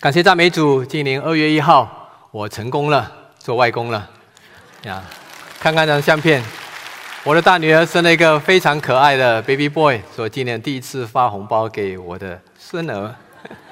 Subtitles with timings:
[0.00, 4.08] 感谢赞美主，今年二月一号，我成功了，做外公了。
[4.84, 5.04] 呀，
[5.58, 6.42] 看看这张相片，
[7.22, 13.14] 我的大女儿生了一个非常可爱的 baby boy，说今年第一次发红包给我的孙儿。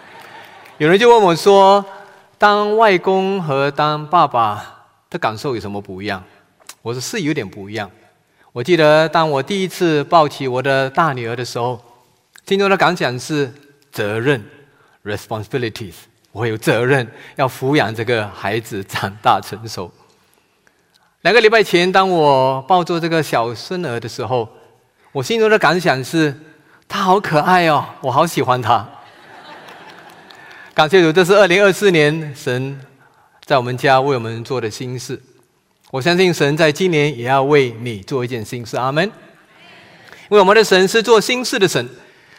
[0.77, 1.83] 有人就问我说，
[2.37, 6.23] 当外公和当爸爸的感受有什么不一样？
[6.83, 7.91] 我说是有点不一样。
[8.53, 11.83] 我记得当我第一次抱起我的大女儿的时候，
[12.47, 13.51] 心中的感想是
[13.91, 14.45] 责任
[15.03, 15.95] （responsibilities）。
[16.33, 19.91] 我有责任要抚养这个孩子长大成熟。
[21.23, 24.49] 两个礼拜前，当我抱住这个小孙儿的时候，
[25.11, 26.35] 我心中的感想是：
[26.87, 28.89] 他好可爱哦，我好喜欢他。
[30.75, 32.81] 感谢主，这是二零二四年神
[33.45, 35.21] 在我们家为我们做的心事。
[35.91, 38.77] 我相信神在今年也要为你做一件心事。
[38.77, 39.05] 阿门。
[39.05, 41.89] 因为我们的神是做心事的神。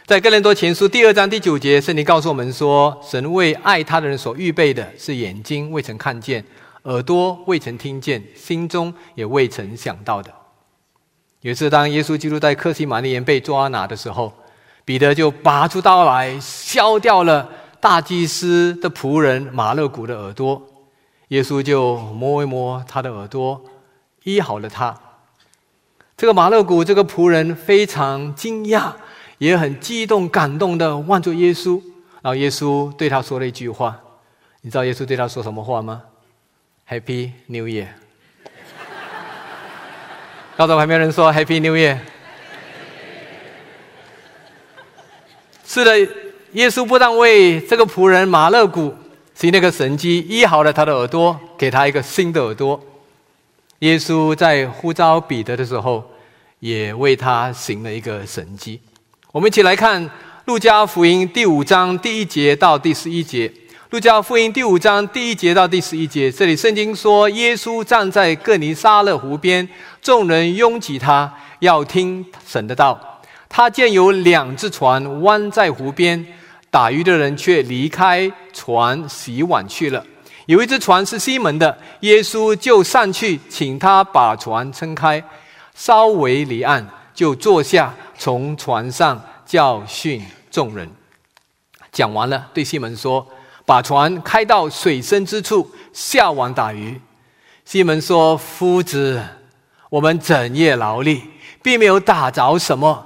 [0.09, 6.43] 在哥林多前书第二章第九节，圣经告诉我们说：“神为爱他的人所预备的是眼睛未曾看见，
[6.85, 10.33] 耳朵未曾听见，心中也未曾想到的。”
[11.41, 14.33] 有一次，当耶稣基督在克西玛利园被抓拿的时候，
[14.83, 17.47] 彼得就拔出刀来，削掉了
[17.79, 20.59] 大祭司的仆人马勒古的耳朵。
[21.27, 23.61] 耶稣就摸一摸他的耳朵，
[24.23, 24.99] 医好了他。
[26.17, 28.91] 这个马勒古这个仆人非常惊讶。
[29.39, 31.81] 也很激动、感动的望着耶稣，
[32.21, 33.99] 然后耶稣对他说了一句话
[34.61, 36.03] ：“你知道耶稣对他说什么话吗
[36.87, 37.87] ？”Happy New Year！
[40.55, 41.97] 告诉旁边人说：“Happy New Year！”
[45.65, 45.97] 是的，
[46.53, 48.93] 耶稣不但为这个仆人马勒古
[49.35, 52.83] 行那个神迹，医好了他的耳朵，给他一个新的耳朵。
[53.79, 56.03] 耶稣在呼召彼得的时候，
[56.59, 58.81] 也为他行了一个神迹。
[59.39, 60.05] 我们一起来看
[60.43, 63.47] 《路加福音》第五章第一节到第十一节。
[63.91, 69.65] 《路加福音》第五章第一节到第十一节，这里圣经说：耶稣站在各尼撒勒湖边，
[70.01, 72.99] 众人拥挤他，要听神的道。
[73.47, 76.25] 他见有两只船弯在湖边，
[76.69, 80.05] 打鱼的人却离开船洗碗去了。
[80.47, 85.23] 有一只船是西门的，耶稣就上去请他把船撑开，
[85.73, 87.93] 稍微离岸，就坐下。
[88.21, 89.17] 从船上
[89.49, 90.87] 教训众人，
[91.91, 93.27] 讲完了，对西门说
[93.65, 97.01] ：“把船开到水深之处，下网打鱼。”
[97.65, 99.19] 西门说：“夫子，
[99.89, 101.23] 我们整夜劳力，
[101.63, 103.03] 并没有打着什么。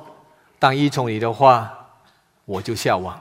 [0.59, 1.71] 但依从你的话，
[2.43, 3.17] 我就下网。”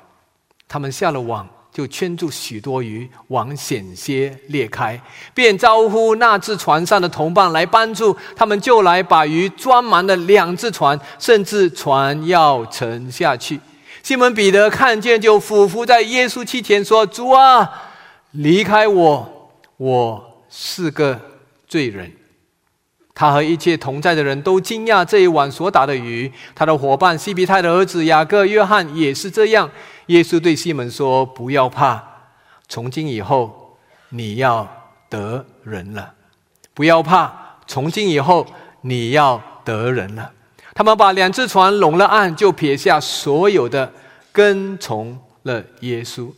[0.67, 1.49] 他们下了网。
[1.73, 5.01] 就圈住许多鱼，网险些裂开，
[5.33, 13.59] 便招呼那只船上的同伴来帮助他们，就来把鱼装满了两只船，甚至船要沉下去。
[14.03, 17.71] 西门彼得看见，就俯伏在耶稣膝前说：“主啊，
[18.33, 21.19] 离开我，我是个
[21.67, 22.13] 罪人。”
[23.15, 26.33] 他和一切同在的人都惊讶这一晚所打的鱼。
[26.55, 29.71] 他的伙伴西比泰的儿子雅各、约翰也是这样。
[30.07, 32.03] 耶稣对西门说：“不要怕，
[32.69, 33.77] 从今以后
[34.09, 34.67] 你要
[35.09, 36.15] 得人了。
[36.75, 38.47] 不要怕，从今以后
[38.81, 40.33] 你要得人了。”
[40.75, 43.93] 他们把两只船拢了岸，就撇下所有的，
[44.33, 46.33] 跟从了耶稣。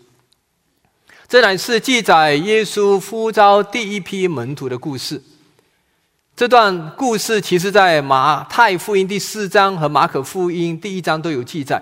[1.28, 5.22] 这乃是记载耶稣呼召第一批门徒的故事。
[6.36, 11.80] 这段故事其实，在马太福音第四章和马可福音第一章都有记载，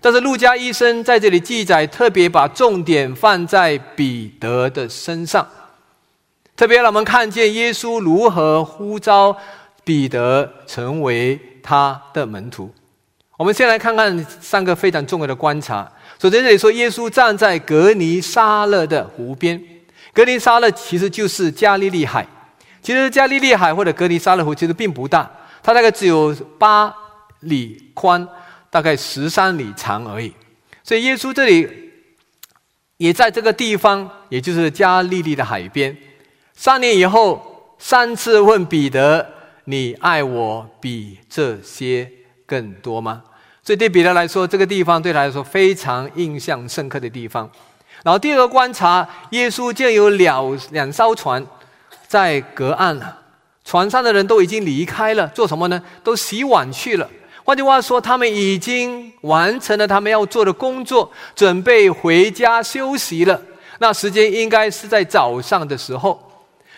[0.00, 5.46] 但是路加医生在这里记载，特别把重点放在彼得的身上，
[6.56, 9.36] 特别让我们看见耶稣如何呼召
[9.84, 12.74] 彼得成为他的门徒。
[13.36, 15.88] 我们先来看看三个非常重要的观察。
[16.20, 19.62] 首先，这里说耶稣站在格尼沙勒的湖边，
[20.12, 22.26] 格尼沙勒其实就是加利利海。
[22.82, 25.30] 其实加利利海或者格尼沙勒湖其实并不大，
[25.62, 26.92] 它大概只有八
[27.40, 28.26] 里宽，
[28.70, 30.34] 大概十三里长而已。
[30.82, 31.68] 所以耶稣这里
[32.96, 35.96] 也在这个地方，也就是加利利的海边。
[36.54, 39.26] 三年以后，三次问彼得
[39.66, 42.10] ：“你爱我比这些
[42.44, 43.22] 更多吗？”
[43.62, 47.48] 所以对彼得来说，这个地方对他来说非常印象深刻的地方。
[48.02, 51.46] 然后第二个观察，耶稣见有两两艘船。
[52.12, 53.16] 在隔岸了，
[53.64, 55.82] 船上的人都已经离开了，做什么呢？
[56.04, 57.08] 都洗碗去了。
[57.42, 63.40] 换句话说，他们已经完成了他们要做的工作，准备回家休息了。
[63.78, 66.20] 那时间应该是在早上的时候。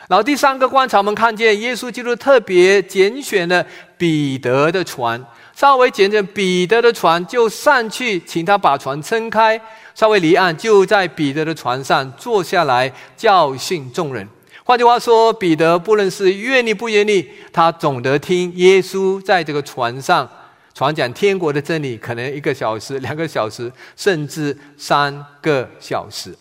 [0.07, 3.67] 然后第三个观察，我们看见耶稣基督特别拣选了
[3.99, 5.21] 彼得的船，
[5.53, 9.61] 稍微捡着彼得的船，就上去请他把船撑开。
[9.97, 14.29] 稍微离岸，就在彼得的船上坐下来教训众人。
[14.67, 20.27] 换句话说，彼得不论是愿意不愿意，他总得听耶稣在这个船上
[20.73, 26.35] 传讲天国的真理，可能一个小时、两个小时，甚至三个小时。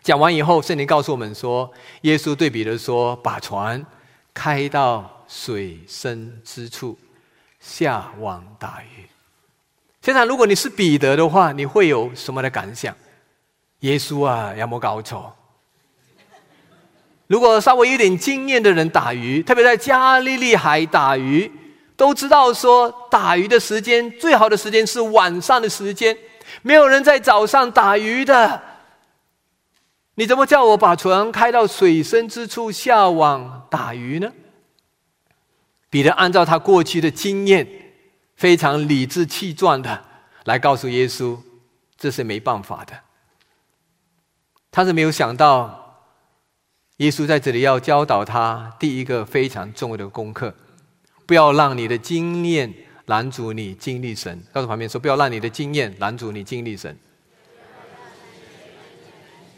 [0.00, 1.68] 讲完以后，圣灵告诉我们说，
[2.02, 3.84] 耶稣对彼得说：“把船
[4.32, 6.96] 开到水深之处，
[7.58, 9.08] 下网打鱼。”
[10.02, 12.96] 现在，如果你是彼得的话，你会有什么的感想？
[13.80, 15.36] 耶稣啊，有没搞错？
[17.32, 21.50] 如果稍微有点经验的人打鱼，特别在加利利海打鱼，
[21.96, 26.14] 都知道说打鱼的时间最好的时间是晚上的时间，
[26.60, 28.60] 没有人在早上打鱼的。
[30.16, 34.30] 你怎么叫我把船开到水深之处下网打鱼呢？
[35.88, 37.66] 彼得按照他过去的经验。
[38.36, 40.04] 非常理直气壮的
[40.44, 41.38] 来告诉耶稣，
[41.96, 42.92] 这是没办法的。
[44.70, 45.81] 他是没有想到，
[47.02, 50.54] 耶稣在这里要教导他第一个非常重要的功课：
[51.26, 52.72] 不要让你的经验
[53.06, 54.40] 拦阻你经历神。
[54.52, 56.96] 告诉旁边说，不要让你的经验拦阻你经历神。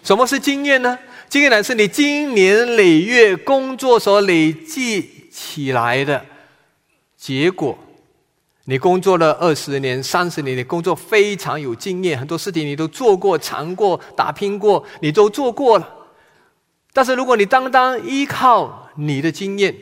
[0.03, 0.99] 什么是经验呢？
[1.29, 6.25] 经验呢，是你经年累月工作所累积起来的
[7.19, 7.79] 结果。
[8.65, 15.87] 你工作了二十年、三十年，你工作非常有经验，很多事情你都做过、尝过、打拼过，你都做过了。
[16.95, 19.75] 但是，如果你单单依靠你的经验，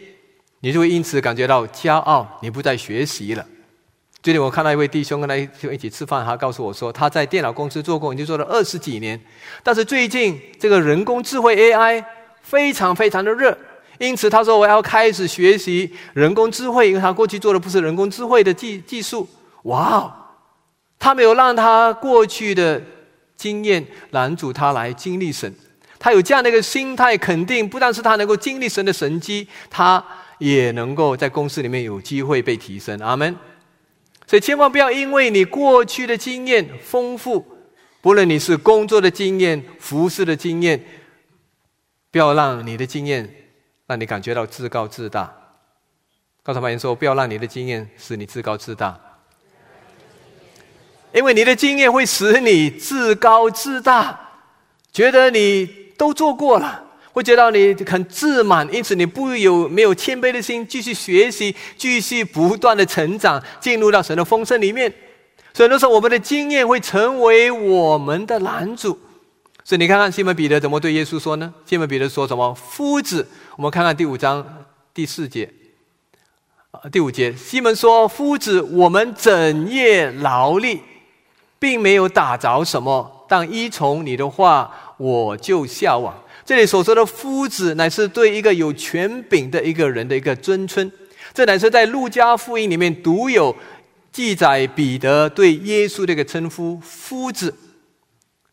[0.61, 3.47] 你就会因此感觉到骄傲，你不再学习了。
[4.23, 9.21] 最近我看到一位弟兄跟他一起吃饭，他告诉我说，他在电脑公司做过，已经做了二十几年，
[9.63, 12.03] 但是最近这个人工智慧 AI
[12.41, 13.57] 非常非常的热。
[13.99, 19.29] 因此，他说：“我要开始学习人工智慧，因为他过去做的不是人工智慧的技技术。”
[19.65, 20.13] 哇哦，
[20.99, 22.83] 他没有让他过去的
[23.37, 25.55] 经验拦阻他来经历神。
[26.03, 30.05] 他有这样的一个心态，肯定不但是他能够经历神的神迹，他
[30.39, 32.99] 也能够在公司里面有机会被提升。
[32.99, 33.37] 阿门。
[34.27, 37.47] 所以，千万不要因为你过去的经验丰富，
[38.01, 40.83] 不论你是工作的经验、服饰的经验，
[42.11, 43.33] 不要让你的经验。
[43.87, 45.31] 让你感觉到自高自大。
[46.43, 48.99] 告诉朋友说，不要让你的经验使你自高自大，
[51.13, 54.19] 因为你的经验会使你自高自大，
[54.93, 64.93] 觉得你都做过了，会觉得你很自满，因此你不有没有谦卑的心，继续学习，继续不断的成长，进入到神的丰盛里面。
[65.55, 68.99] 所以，那时候我们的经验会成为我们的拦阻。
[69.65, 71.53] 所以你看看西门彼得怎么对耶稣说呢？
[71.65, 72.53] 西门彼得说什么？
[72.55, 74.45] 夫子，我们看看第五章
[74.93, 75.49] 第四节，
[76.73, 80.81] 啊，第五节，西门说：“夫子，我们整夜劳力，
[81.59, 86.15] 并没有打着什么，但依从你的话，我就下网。”
[86.45, 90.91] 这里所说的夫子，乃是对一个有权柄的一个人的一个尊称。
[91.35, 93.55] 这乃是在路加福音里面独有
[94.11, 97.55] 记载彼得对耶稣的一个称呼：夫子。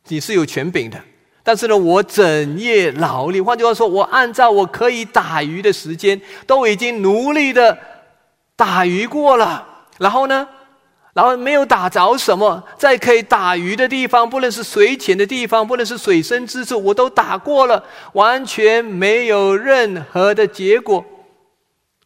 [0.07, 0.99] 你是有权柄的，
[1.43, 7.77] 但是呢，我整夜劳力，换句话说，我按照我可以打鱼的时间，都已经努力的
[8.55, 9.67] 打鱼过了。
[9.97, 10.47] 然后呢，
[11.13, 17.83] 然后没有打着什么，在可以打鱼的地方，不论是水浅的地方，不论是水深之处，我都打过了，
[18.13, 21.03] 完全没有任何的结果。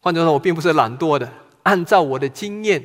[0.02, 1.32] 换句话说，我并不是懒惰的，
[1.64, 2.84] 按照我的经验，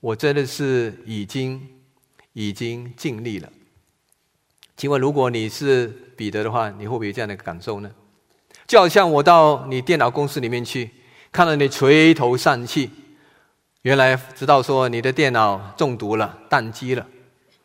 [0.00, 1.60] 我真的是已经
[2.32, 3.48] 已经尽力了。
[4.76, 5.86] 请问，如果你是
[6.16, 7.90] 彼得的话，你会不会有这样的感受呢？
[8.66, 10.90] 就好像我到你电脑公司里面去，
[11.32, 12.88] 看到你垂头丧气，
[13.82, 17.06] 原来知道说你的电脑中毒了、宕机了，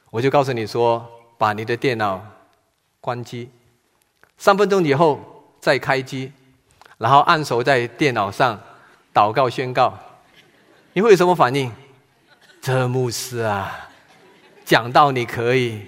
[0.09, 1.05] 我就告诉你说，
[1.37, 2.21] 把你的电脑
[3.01, 3.49] 关机，
[4.37, 5.19] 三分钟以后
[5.59, 6.31] 再开机，
[6.97, 8.57] 然后按手在电脑上
[9.13, 9.93] 祷告宣告，
[10.93, 11.69] 你会有什么反应？
[12.61, 13.89] 这牧师啊，
[14.63, 15.81] 讲到你可以。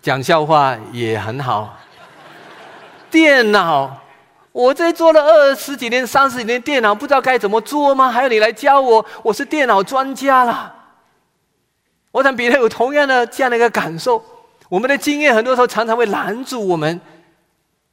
[0.00, 1.76] 讲笑话也很好。
[3.10, 4.00] 电脑，
[4.58, 8.10] 我这做了二十几年、三十几年电脑，不知道该怎么做吗？
[8.10, 9.06] 还要你来教我？
[9.22, 10.74] 我是电脑专家了。
[12.10, 14.20] 我想彼得有同样的这样的一个感受。
[14.68, 17.00] 我们的经验很多时候常常会拦住我们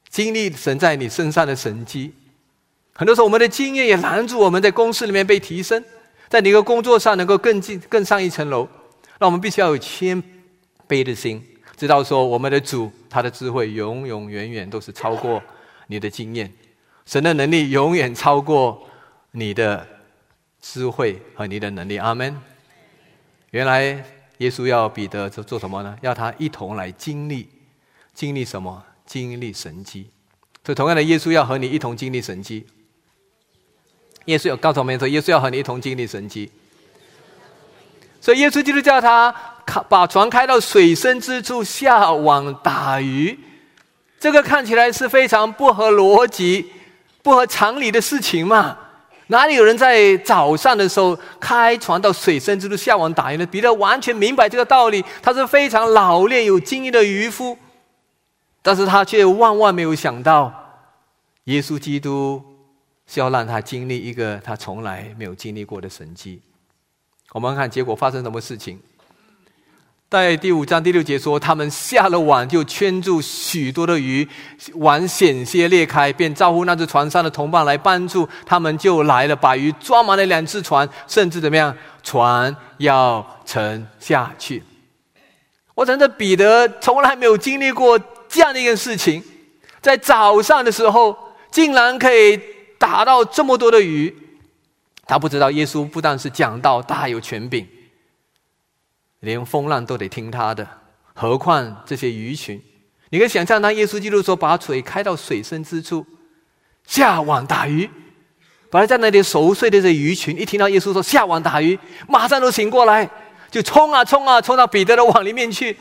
[0.09, 2.11] 经历神在你身上的神迹。
[2.95, 5.83] 很多时候我们的经验也拦住我们在公司里面被提升，
[6.29, 8.67] 在你的工作上能够更进更上一层楼。
[9.19, 10.19] 那我们必须要有谦
[10.89, 11.45] 卑的心。
[11.77, 15.39] 知道说，我们的主他的智慧永永远远都是超过
[15.87, 16.51] 你的经验，
[17.05, 18.87] 神的能力永远超过
[19.31, 19.87] 你的
[20.61, 21.97] 智慧和你的能力。
[21.97, 22.35] 阿门。
[23.51, 24.03] 原来
[24.39, 25.97] 耶稣要彼得做做什么呢？
[26.01, 27.47] 要他一同来经历，
[28.13, 28.83] 经历什么？
[29.05, 30.09] 经历神迹。
[30.65, 32.65] 所以同样的，耶稣要和你一同经历神迹。
[34.25, 36.51] 耶稣有告诉我们说，耶稣要和你一同经历神迹。
[38.19, 39.31] 所以耶稣基督叫他
[39.87, 43.39] 把船开到水深之处下网打鱼，
[44.25, 46.71] 这个看起来是非常不合逻辑、
[47.21, 48.75] 不合常理的事情嘛？
[49.27, 53.45] 哪里有人在早上的时候开船到水深之处下网打鱼呢？
[53.45, 57.55] 彼得完全明白这个道理，他是非常老练有经验的渔夫，
[58.63, 60.51] 但是他却万万没有想到，
[61.43, 62.43] 耶稣基督
[63.05, 66.41] 是要让他经历一个他从来没有经历过的神迹。
[67.31, 68.79] 我们看结果发生什么事情。
[70.07, 74.25] 在第五章第六节说，他们下了网就圈住许多的鱼，
[74.75, 78.27] 网险些裂开，便招呼那只船上的同伴来帮助。
[78.45, 84.61] 他们就来了，把鱼装满了两只船，甚至怎么样，船要沉下去。
[85.73, 89.23] 我真的彼得从来没有经历过这样的一件事情，
[89.81, 91.17] 在早上的时候
[91.49, 92.39] 竟然可以
[92.77, 94.15] 打到这么多的鱼。
[95.07, 97.67] 他不知道耶稣不但是讲道大有权柄，
[99.25, 100.65] 连风浪都得听他的，
[101.15, 102.61] 何况这些鱼群？
[103.09, 106.05] 你可以想象，当耶稣基督说把水开到水深之处，
[106.85, 107.89] 下网打鱼，
[108.69, 111.77] 本来在那里熟睡的这鱼群，一听到耶稣说下网打鱼，
[112.07, 113.09] 马上都醒过来，
[113.49, 115.75] 就冲啊冲啊，冲到彼得的网里面去。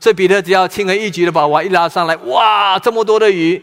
[0.00, 3.62] 这彼得只要轻而易举的把网一拉上来，哇，这么多的鱼！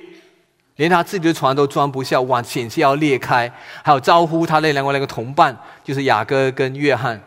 [0.78, 3.52] 连他自己的船都装不下，网险些要裂开。
[3.84, 7.22] 还有招呼他那两个那个同伴，就是雅各跟约翰，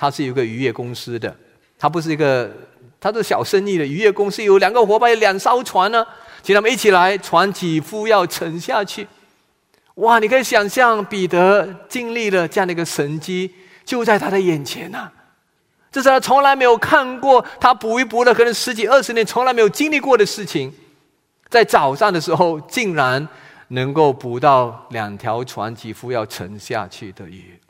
[0.00, 1.36] 他是有个渔业公司的，
[1.78, 2.50] 他不是一个，
[2.98, 6.06] 他是小生意的渔业公司，有两个伙伴，有两艘船呢，
[6.42, 9.06] 请他们一起来，船几乎要沉下去。
[9.96, 13.54] 哇，你可以想象彼得经历了这样的一个神机，
[13.84, 15.10] 就在他的眼前呐，
[15.92, 20.72] 这是他从来没有看过，他捕鱼捕了可能十几二十年，从来没有经历过的事情。
[21.50, 23.28] 在早上的时候，竟然
[23.68, 27.60] 能够捕到两条船几乎要沉下去的鱼，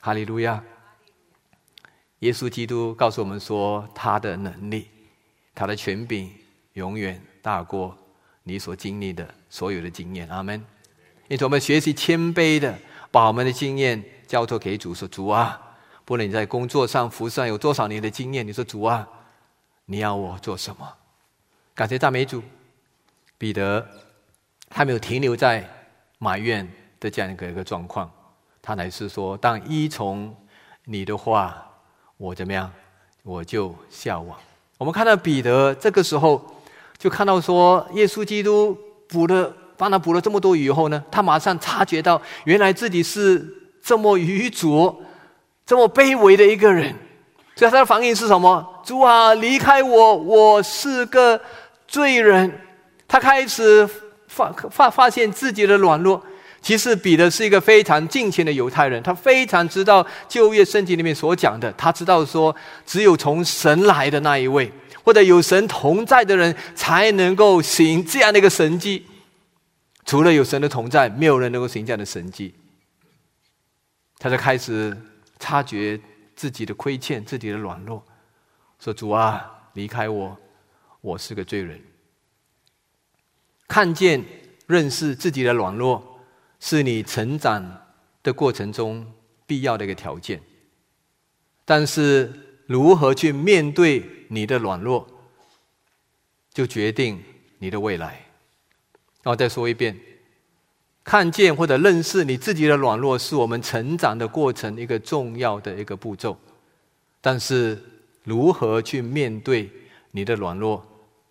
[0.00, 0.58] 哈利路亚！
[2.20, 4.88] 耶稣基督告诉我们说，他的能力、
[5.54, 6.30] 他的权柄
[6.74, 7.96] 永远大过
[8.42, 10.28] 你所经历的所有的经验。
[10.28, 10.62] 阿门！
[11.28, 12.78] 因此，我们学习谦卑的，
[13.10, 15.60] 把我们的经验交托给主，说：“主啊，
[16.04, 19.08] 不论你在工作上、服上有多少年的经验，你说主啊，
[19.86, 20.86] 你要我做什么？”
[21.74, 22.42] 感谢赞美主。
[23.38, 23.88] 彼得
[24.68, 25.66] 他没有停留在
[26.18, 28.10] 埋怨的这样一个一个状况，
[28.60, 30.36] 他乃是说：“当依从
[30.84, 31.69] 你的话，
[32.20, 32.70] 我怎么样，
[33.22, 34.36] 我就下网。”
[34.76, 36.42] 我们看到彼得这个时候
[36.98, 38.76] 就看到说，耶稣基督
[39.08, 43.42] 捕了帮他捕了这么多鱼后呢，他马上察觉到原来自己是
[43.82, 44.94] 这么愚拙、
[45.64, 46.94] 这么卑微的一个人。
[47.56, 48.82] 所以他的反应是什么？
[48.84, 51.40] 主啊，离开我，我是个
[51.88, 52.52] 罪人。
[53.08, 53.88] 他开始
[54.28, 56.22] 发发发现自己的软弱。
[56.62, 61.72] 其实彼得是一个非常敬虔的犹太人，他非常知道旧约圣经里面所讲的。
[61.72, 64.70] 他知道说，只有从神来的那一位，
[65.02, 69.06] 或者有神同在的人，才能够行这样的一个神迹。
[70.04, 72.54] 除了有神的同在，没有人能够行这样的神迹。
[74.18, 74.94] 他就开始
[75.38, 75.98] 察觉
[76.36, 78.04] 自己的亏欠，自己的软弱，
[78.78, 80.36] 说：“主啊，离开我，
[81.00, 81.80] 我是个罪人。”
[83.66, 84.22] 看见、
[84.66, 86.09] 认识自己的软弱，
[86.60, 87.86] 是你成长
[88.22, 89.04] 的过程中
[89.46, 90.40] 必要的一个条件。
[91.64, 92.32] 但是，
[92.66, 95.06] 如何去面对你的软弱，
[96.52, 97.22] 就决定
[97.58, 98.24] 你的未来。
[99.22, 99.98] 那我再说一遍：
[101.02, 106.38] 看见或者认识你自己的软弱，是我们成长的过程一个重要的一个步骤。
[107.20, 107.78] 但是，
[108.24, 109.70] 如何去面对
[110.10, 110.84] 你的软弱，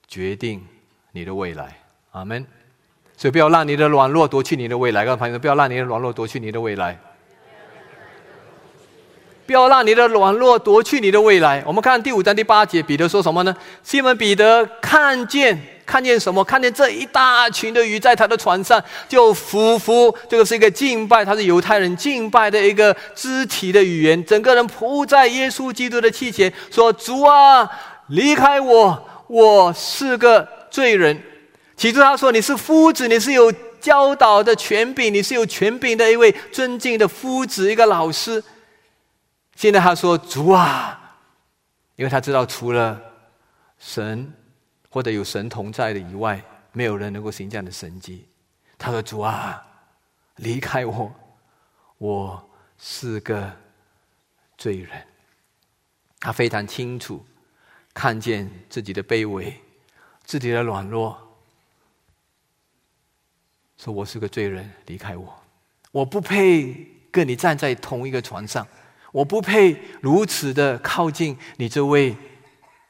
[0.07, 0.65] 决定
[1.11, 1.81] 你的未来。
[2.11, 2.45] 阿门。
[3.19, 5.03] 所以不要让你的软弱夺去你的未来。
[5.03, 6.97] 各位朋友不要让你的软弱夺去你的未来。
[9.45, 11.61] 不要让你的软弱夺去你的未来。
[11.67, 13.53] 我们看第五章第八节，彼得说什么呢？
[13.83, 16.41] 西门彼得看见看见什么？
[16.45, 20.15] 看见这一大群的鱼在他的船上，就匍匐。
[20.29, 24.23] 这个是一个敬拜，他是犹太人敬拜的一个肢体的语言。
[24.23, 27.69] 整个人扑在耶稣基督的气前，说：“主啊，
[28.07, 31.21] 离开我，我是个罪人。”
[31.79, 38.43] 起初他说你是夫子，你是有教导的权柄，你是有权柄的一位尊敬的夫子，一个老师。
[39.55, 41.15] 现在他说主啊，
[41.95, 43.01] 因为他知道除了
[43.77, 44.29] 神
[44.89, 46.43] 或者有神同在的以外，
[46.73, 48.27] 没有人能够行这样的神迹。
[48.77, 49.65] 他说主啊，
[50.35, 51.09] 离开我，
[51.97, 53.49] 我是个
[54.57, 54.89] 罪人。
[56.19, 57.25] 他非常清楚
[57.93, 59.57] 看见自己的卑微，
[60.25, 61.17] 自己的软弱，
[63.81, 65.33] 说我是个罪人，离开我，
[65.93, 66.75] 我不配
[67.09, 68.67] 跟你站在同一个船上，
[69.13, 72.13] 我不配如此的靠近你这位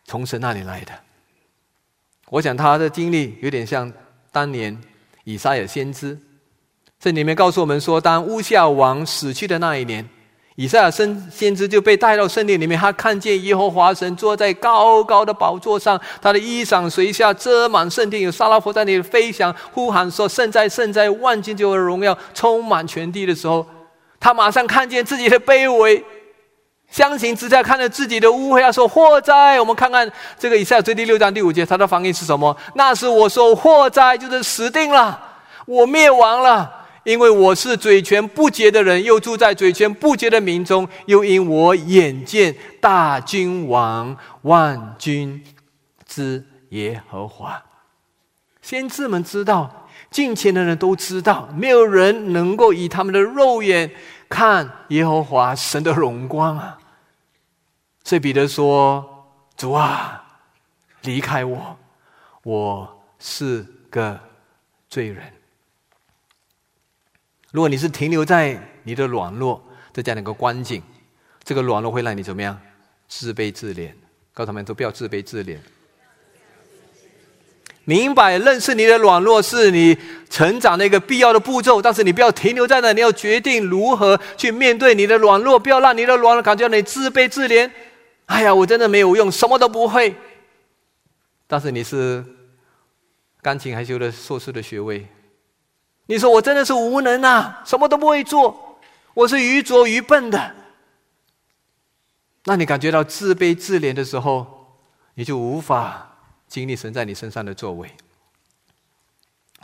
[0.05, 0.91] 从神那里来的。
[2.29, 3.91] 我想他的经历有点像
[4.31, 4.75] 当年
[5.25, 6.17] 以撒也先知，
[7.00, 10.08] 这里面告诉我们说，当乌夏王死去的那一年，
[10.59, 23.65] 以赛亚先先知就被带到圣殿里面，他看见耶和华神坐在高高的宝座上，他的衣裳垂下遮满圣殿，有沙拉佛在那里飞翔，呼喊说：“圣在，圣在，万金就的荣耀充满全地的时候，
[24.19, 26.03] 他马上看见自己的卑微。”
[26.91, 32.53] 相形之下，看着自己的污秽，他说：“祸灾！”我们看看这个以赛亚书第六章第五节，他的反应是什么？
[32.73, 35.17] 那是我说：“祸灾！”就是死定了，
[35.65, 36.69] 我灭亡了，
[37.09, 45.43] 因为我是嘴权不洁的人，又住在嘴权不洁的民中，又因我眼见大君王万军
[46.05, 47.63] 之耶和华。
[48.61, 53.89] 先知们知道，近前的人都知道，没有人能够以他们的肉眼
[54.29, 56.77] 看耶和华神的荣光啊。
[58.03, 59.25] 所以彼得说
[59.57, 60.23] ：“主啊，
[61.01, 61.75] 离开我，
[62.43, 64.19] 我是个
[64.87, 65.23] 罪人。
[67.51, 69.63] 如果你是停留在你的软弱
[69.93, 70.81] 这样的一个光景，
[71.43, 72.59] 这个软弱会让你怎么样？
[73.07, 73.91] 自卑自怜。
[74.31, 75.57] 告诉他们都不要自卑自怜。
[77.83, 79.97] 明白认识你的软弱是你
[80.29, 87.69] 成长的一个必要的步骤，但是你不要停留在那，你要决定如何去面对你的软弱，不要让你的软弱感觉你自卑自怜。”
[88.27, 90.15] 哎呀，我真的没有用，什么都不会。
[91.47, 92.23] 但是你是
[93.41, 95.07] 钢琴还修了硕士的学位，
[96.09, 98.79] 你说我真的是无能啊，什么都不会做，
[99.13, 100.55] 我是愚拙愚笨的。
[102.45, 104.73] 那你感觉到自卑自怜的时候，
[105.13, 107.87] 你就无法经历神在你身上的作为。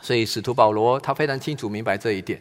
[0.00, 2.40] 所以使徒保罗他非常清楚明白这一点，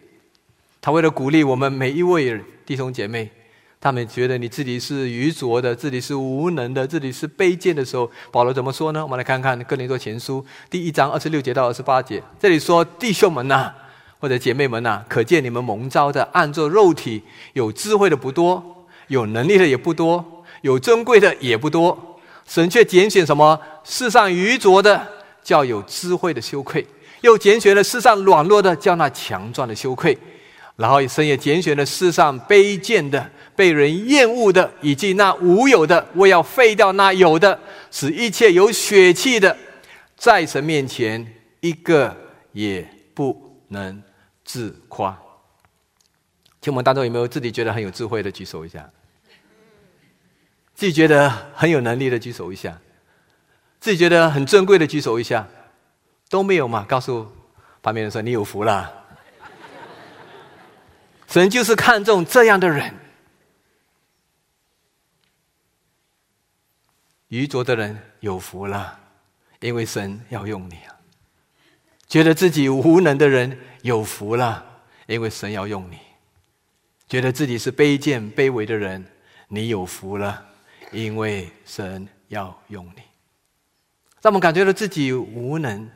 [0.80, 3.32] 他为了鼓励我们每一位弟兄姐妹。
[3.82, 9.04] 他们觉得你自己是愚拙的，自己是无能的，自己是卑贱的时候，保罗怎么说呢？
[9.04, 12.24] 我们来看看《哥林多前书》第一章二十六节到二十八节。
[12.40, 13.72] 这里说：“弟兄们呐，
[14.20, 17.22] 或者姐妹们呐，可见你们蒙召的，按着肉体
[17.54, 22.20] 有智慧的不多，有能力的也不多，有尊贵的也不多。
[22.48, 23.60] 神却拣选什么？
[23.84, 25.08] 世上愚拙的，
[25.44, 26.82] 叫有智慧的羞愧；
[27.22, 30.18] 又拣选了世上软弱的，叫那强壮的羞愧。
[30.76, 37.58] 然后神也拣选了世上卑贱的。”被人厌恶的，以及那无有的，我要废掉那有的，
[37.90, 39.56] 使一切有血气的，
[40.18, 41.26] 在神面前
[41.62, 42.14] 一个
[42.52, 43.34] 也不
[43.70, 44.04] 能
[44.46, 45.20] 自夸。
[46.62, 48.90] 请我们当中有没有自己觉得很有智慧的举手一下？
[50.74, 52.80] 自己觉得很有能力的举手一下？
[53.80, 55.48] 自己觉得很珍贵的举手一下？
[56.30, 56.84] 都没有嘛？
[56.88, 57.32] 告诉
[57.82, 59.06] 旁边人说：“你有福了。”
[61.28, 62.96] 神就是看重这样的人。
[67.28, 69.00] 愚拙的人有福了，
[69.60, 70.98] 因为神要用你啊！
[72.08, 74.66] 觉得自己无能的人有福了，
[75.06, 75.98] 因为神要用你；
[77.08, 79.06] 觉得自己是卑贱卑微的人，
[79.48, 80.44] 你有福了，
[80.92, 83.04] 因为神要用你。
[84.22, 85.88] 当我们感觉到自己无能、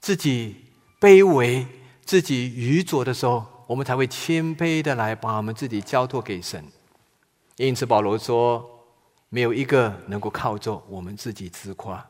[0.00, 0.56] 自己
[0.98, 1.66] 卑微、
[2.06, 6.64] 自己愚拙的时候，我们才会谦卑的来把我们自己交托给神。
[7.56, 8.72] 因此，保罗说。
[9.28, 12.08] 没有一个能够靠着我们自己自夸，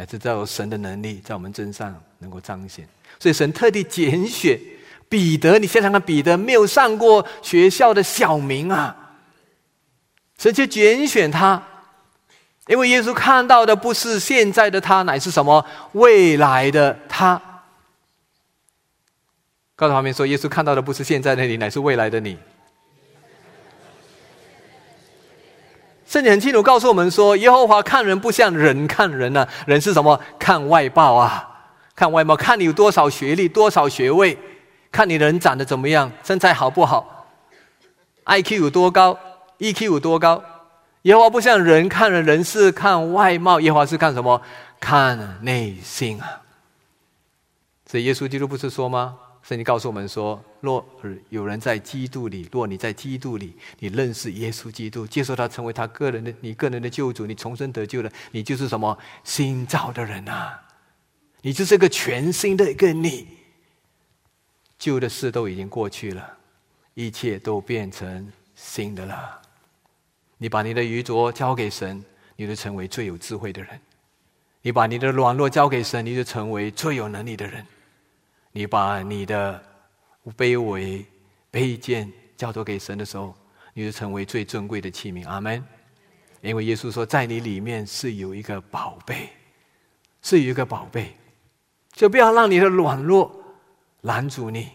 [0.00, 2.88] 乃至在神的能力在我们身上能够彰显。
[3.18, 4.58] 所以神特地拣选
[5.10, 8.96] 彼得，你想想看，彼得没有上过学校的小明啊，
[10.38, 11.62] 神就拣选他，
[12.66, 17.38] 因为耶稣看到的不是现在的他，乃是什么未来的他。
[19.76, 22.38] 告诉旁边说，耶稣看到的不是现在的你，乃是未来的你。
[26.10, 29.46] 圣经很清楚告诉我们说，耶和华看人不像人看人呢。
[29.64, 30.20] 人是什么？
[30.40, 31.48] 看外貌啊，
[31.94, 34.36] 看外貌，看你有多少学历、多少学位，
[34.90, 37.28] 看你人长得怎么样，身材好不好
[38.24, 39.16] ，IQ 有多高
[39.60, 40.42] ，EQ 有多高。
[41.02, 44.42] 耶和华不像人看人，人是看外貌，耶和华是看什么？
[44.80, 46.40] 看内心啊。
[47.86, 49.14] 所以耶稣基督不是说吗？
[49.44, 50.86] 圣经告诉我们说：若
[51.30, 60.62] 有人在基督里，若你在基督里，你认识耶稣基督，接受他成为他个人的、你个人的救主，你重生得救了，你就是什么新造的人啊！
[61.42, 63.26] 你就是个全新的一个你，
[64.78, 66.36] 旧的事都已经过去了，
[66.92, 69.40] 一切都变成新的了。
[70.36, 72.04] 你把你的愚拙交给神，
[72.36, 73.78] 你就成为最有智慧的人；
[74.60, 77.62] 你把你的软弱交给神，你就成为最有能力的人；
[78.52, 79.62] 你把你的
[80.36, 81.04] 卑微、
[81.52, 83.34] 卑贱交托给神的时候，
[83.74, 85.26] 你就成为最尊贵的器皿。
[85.28, 85.64] 阿门。
[86.42, 89.28] 因为耶稣说，在你里面是有一个宝贝，
[90.22, 91.14] 是有一个宝贝，
[91.92, 93.30] 就不要让你的软弱
[94.00, 94.70] 拦阻你，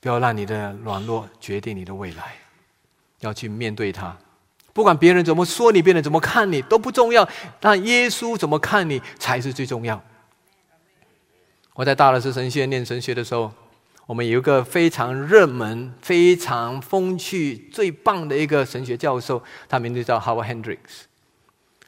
[0.00, 2.32] 不要让你的软弱决定你的未来。
[3.20, 4.16] 要去面对他，
[4.72, 7.28] 不管别人怎么说你，别人怎么看你都不重要，
[7.60, 10.02] 但耶稣怎么看你才是最重要。
[11.74, 13.50] 我在大乐士神学院念神学的时候，
[14.06, 21.04] 我们有一个非常热门、非常风趣、最棒的一个神学教授，他名字叫 Howard Hendricks。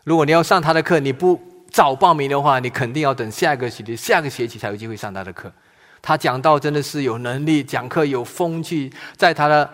[0.05, 5.53] 如果你要上他的课，你不早报名的话，你肯定要等下一个学期、下个学期才有机会上他的课。
[6.01, 9.71] 他讲到真的是有能力，讲课有风趣，在他的。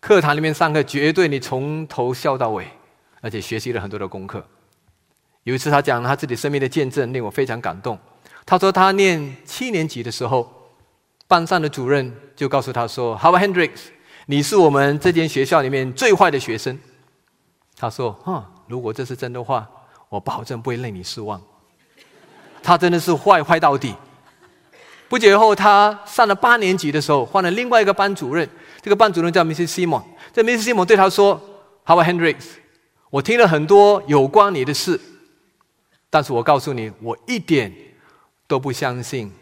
[0.00, 2.64] 课堂里面上课，绝对你从头笑到尾，
[3.20, 4.46] 而且学习了很多的功课。
[5.42, 7.98] 有一次，他讲了他自己生命的见证，令我非常感动。
[8.48, 10.50] 他说，他念七年级的时候，
[11.26, 13.80] 班上的主任就告诉他说 h o w a r Hendricks，
[14.24, 16.78] 你是我们这间学校里面最坏的学生。”
[17.76, 19.68] 他说：“哈，如果这是真的话，
[20.08, 21.38] 我保证不会令你失望。”
[22.64, 23.94] 他真的是坏坏到底。
[25.10, 28.48] 不久后，他上了八年级的时候，换了另外一个班主任。
[28.80, 29.68] 这个班主任叫 Mrs.
[29.68, 30.02] Simon。
[30.32, 30.70] 这 Mrs.
[30.70, 31.38] Simon 对他说
[31.84, 32.46] ：“Howard Hendricks，
[33.10, 34.98] 我听了很多有关你的事，
[36.08, 37.70] 但是我告诉你，我一点
[38.48, 39.32] 都不相信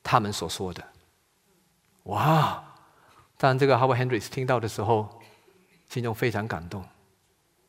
[0.00, 0.86] 他们所说的。”
[2.04, 2.64] 哇！
[3.36, 5.20] 当这个 Howard Hendricks 听到的时候，
[5.88, 6.84] 心中非常感动。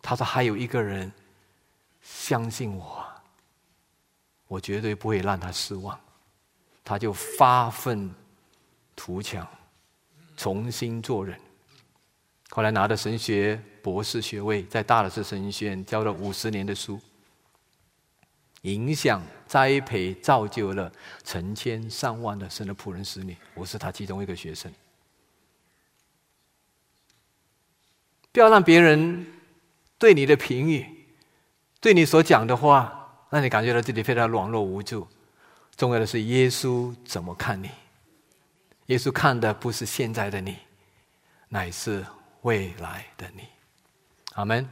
[0.01, 1.11] 他说：“还有一个人
[2.01, 3.05] 相信我，
[4.47, 5.99] 我绝对不会让他失望。”
[6.83, 8.13] 他就发愤
[8.95, 9.47] 图强，
[10.35, 11.39] 重新做人。
[12.49, 16.99] 后来拿了神学博士学位，在大的是神学院教了五十年的书，
[18.61, 20.91] 影响、栽培、造就了
[21.23, 23.35] 成千上万的神的仆人使女。
[23.53, 24.71] 我是他其中一个学生。
[28.31, 29.25] 不要让别人
[29.97, 30.85] 对你的评语、
[31.79, 35.07] 对你所讲的话，让你感觉到自己非常软弱无助。
[35.75, 37.69] 重要的是耶稣怎么看你？
[38.87, 40.57] 耶稣看的不是现在的你，
[41.49, 42.05] 乃是
[42.41, 43.43] 未来的你。
[44.33, 44.67] 阿门。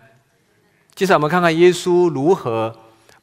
[0.93, 2.77] 接下来我们看看耶稣如何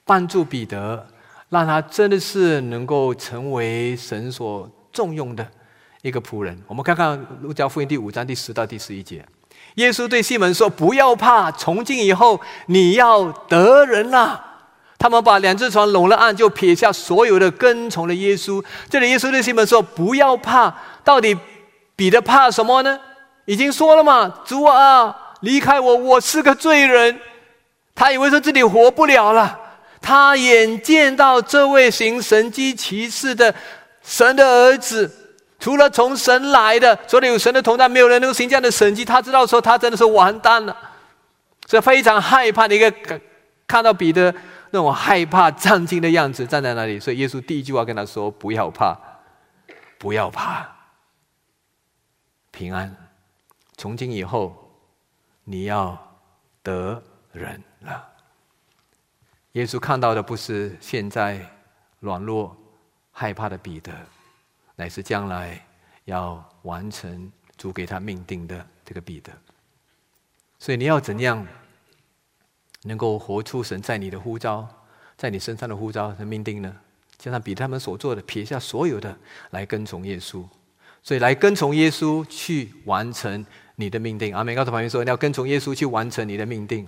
[0.07, 1.05] 帮助彼得，
[1.49, 5.45] 让他真的是能够成为神所重用的
[6.01, 6.57] 一个仆人。
[6.69, 9.27] 我们看看路加福音第五章第十到第十一节，
[9.75, 14.45] 耶稣对西门说：“不要怕，从今以后你要得人了。”
[14.97, 18.65] 他们把两只船拢了岸，就撇下所有的，跟从了耶稣。
[18.89, 21.37] 这里耶稣对西门说：“不要怕。”到底
[21.97, 22.99] 彼得怕什么呢？
[23.45, 27.19] 已经说了嘛，主啊，离开我，我是个罪人。
[27.95, 29.61] 他以为说自己活不了了。
[30.07, 33.53] 他眼见到这位行神机骑士的
[34.03, 35.11] 神的儿子，
[35.59, 39.05] 除了从神来的，除了有神的同在，没有人能够行这样的神迹。
[39.05, 40.77] 他知道说他真的是完蛋了，
[41.69, 43.21] 是非常害怕的一个
[43.67, 44.33] 看到彼得。
[44.71, 48.99] 那种害怕、战惊的样子站在那里，所以耶稣第一句话跟他说：“不要怕，
[49.97, 50.69] 不要怕，
[52.51, 52.95] 平安。
[53.77, 54.55] 从今以后，
[55.45, 55.97] 你要
[56.63, 58.09] 得人了。”
[59.57, 61.41] 耶稣看到的不是现在
[62.01, 62.55] 软弱、
[63.11, 63.91] 害怕的彼得，
[64.77, 65.67] 乃是将来
[66.05, 69.33] 要完成主给他命定的这个彼得。
[70.59, 71.47] 所以你要怎样？
[72.83, 74.69] 能够活出神在你的呼召，
[75.17, 76.77] 在你身上的呼召和命定呢？
[77.17, 79.17] 就像比他们所做的，撇下所有的
[79.53, 80.45] 来跟从耶稣。
[81.03, 83.45] 所以来跟从耶稣去完成
[83.77, 84.37] 你的命定。
[84.37, 86.87] 阿美告诉朋友说：“你要跟从耶稣去完成你的命定。”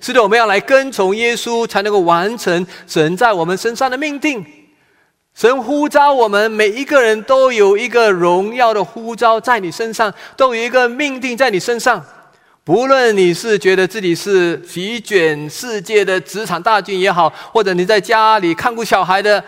[0.00, 4.44] 是的，我们要来跟从耶稣，才能够完成神在我们身上的命定。
[5.34, 12.04] 神呼召我们每一个人都有一个荣耀的呼召在你身上，都有一个命定在你身上。
[12.64, 19.42] 不论你是觉得自己是席卷世界的职场大军也好，或者你在家里看顾小孩的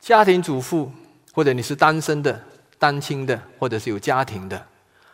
[0.00, 0.90] 家庭主妇，
[1.32, 2.40] 或者你是单身的、
[2.78, 4.60] 单亲的，或者是有家庭的，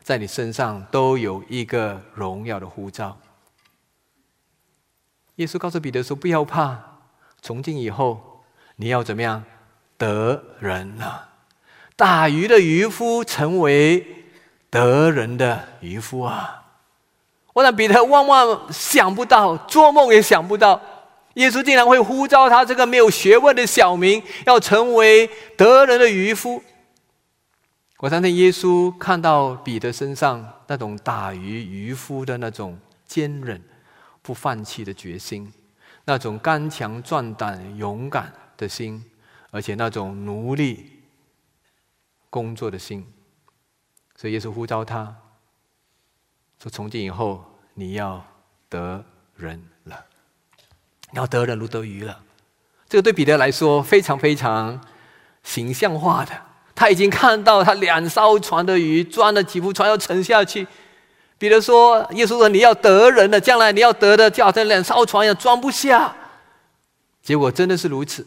[0.02, 3.16] 在你身上都有一个荣耀的呼召。
[5.36, 6.78] 耶稣告诉彼得说：“不要怕，
[7.40, 8.42] 从今以后
[8.76, 9.44] 你要怎么样
[9.96, 11.28] 得人了？
[11.94, 14.06] 打鱼的渔夫成为
[14.70, 16.64] 得人的渔夫啊！”
[17.54, 20.78] 我让彼得万万想不到，做梦也想不到，
[21.34, 26.62] 耶稣竟然会呼召他这个没有学问的小民，要成为得人的渔夫。
[27.98, 33.58] 我相信耶稣看到彼得身上那种打鱼渔夫的那种坚韧、
[34.26, 35.52] 不放弃的决心，
[36.04, 39.04] 那种刚强壮胆、勇敢的心，
[39.52, 40.90] 而且那种努力
[42.28, 43.06] 工作的心，
[44.16, 45.16] 所以耶稣呼召他
[46.60, 48.26] 说：“从今以后，你要
[48.68, 49.04] 得
[49.36, 50.04] 人了，
[51.12, 52.20] 要得人如得鱼了。”
[52.88, 54.84] 这个对彼得来说非常非常
[55.44, 56.32] 形象化的。
[56.74, 60.66] 他已经看到他两艘船的鱼装了几副船要沉下去。
[61.38, 66.14] 彼得说：“耶稣说你要得人的，将来你要得的，就好像两艘船一样装不下。”
[67.22, 68.26] 结果真的是如此。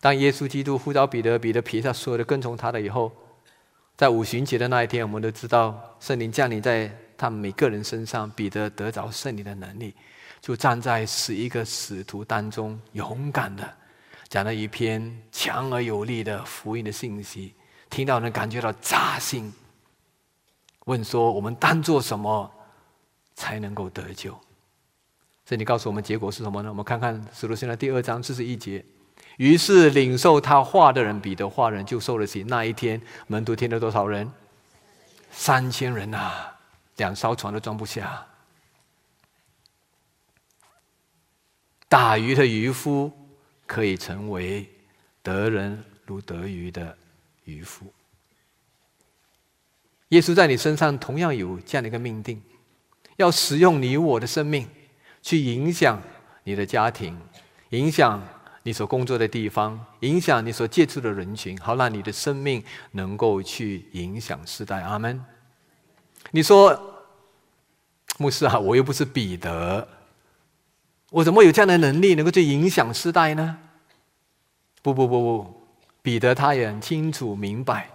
[0.00, 3.12] 当耶稣基督呼召彼得，彼得撇下所有的跟从他的以后，
[3.96, 9.94] 在五旬节的那一天，我们都知道圣灵降临在他们每个人身上，彼得得着圣灵的能力，
[10.40, 13.62] 就站在十一个使徒当中，勇敢的。
[14.28, 17.54] 讲了一篇强而有力的福音的信息，
[17.90, 19.52] 听到人感觉到扎心。
[20.84, 22.50] 问说：我们当做什么
[23.34, 24.38] 才能够得救？
[25.44, 26.68] 这里告诉我们结果是什么呢？
[26.68, 28.84] 我们看看《使徒行传》第二章四十一节。
[29.36, 32.42] 于是领受他话的人，彼得话人就受了洗。
[32.44, 34.30] 那一天门徒听了多少人？
[35.30, 36.32] 三千人呐，
[36.96, 38.26] 两艘船都装不下。
[41.88, 43.10] 打鱼的渔夫。
[43.66, 44.70] 可以成为
[45.22, 46.94] 得人如得鱼的
[47.44, 47.90] 渔夫。
[50.14, 52.40] 耶稣在你身上同样有这样的一个命定，
[53.16, 54.68] 要使用你我的生命
[55.20, 56.00] 去影响
[56.44, 57.18] 你的家庭，
[57.70, 58.22] 影响
[58.62, 64.82] 你所工作的地方，影响你所接触的人群，好让你的生命能够去影响世代。
[64.82, 65.20] 阿门。
[66.30, 66.80] 你说，
[68.18, 69.88] 牧师啊，我又不是彼得。
[71.10, 73.58] 我怎么有这样的能力，能够去影响世代呢？
[74.80, 75.66] 不不不不，
[76.02, 77.90] 彼得他也很清楚明白，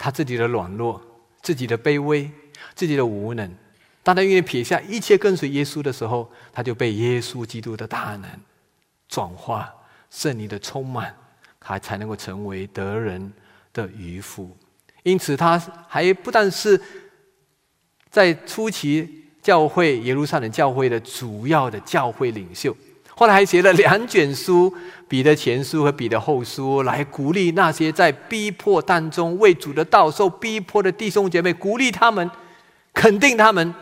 [0.00, 0.98] 他自己的软弱、
[1.42, 2.30] 自己的卑微、
[2.74, 3.54] 自己的无能。
[4.02, 8.30] 当他愿意撇下一切跟随耶稣的时候，他就被耶稣基督的大能
[9.06, 9.70] 转化、
[10.08, 11.14] 圣灵的充满，
[11.60, 13.30] 他才能够成为得人
[13.74, 14.56] 的渔夫。
[15.02, 16.80] 因此，他还不但是
[18.10, 19.18] 在初期。
[19.42, 22.76] 教会耶路撒冷教会的主要的教会领袖，
[23.20, 24.70] 后来还写了两卷书
[25.06, 32.30] 《彼得前书》和《彼得后书》，来鼓励那些在逼迫当中为主的道受逼迫的弟兄姐妹，鼓励他们，
[32.94, 33.74] 肯定他们，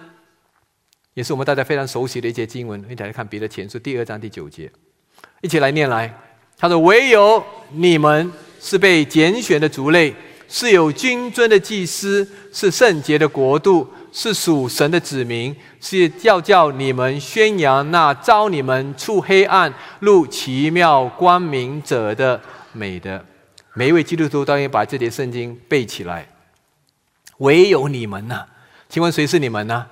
[1.14, 2.84] 也是我们大家非常熟悉的一些经文。
[2.90, 4.68] 一起来看《彼得前书》第二章第九节，
[5.40, 6.12] 一起来念来。
[6.58, 10.12] 他说：“唯有你们是被拣选的族类，
[10.48, 13.86] 是有君尊的祭司，是圣洁的国度。”
[14.18, 22.40] 是属神的子民，是要叫你们宣扬那招你们出黑暗入奇妙光明者的
[22.72, 23.24] 美德。
[23.74, 26.28] 每一位基督徒都应把这节圣经背起来。
[27.36, 28.44] 唯有你们呐，
[28.88, 29.86] 请问谁是你们呢？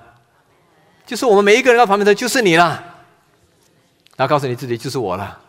[1.05, 2.83] 就是我们每一个人到旁边的，就是你了。
[4.17, 5.39] 然后告诉你自己，就是我了。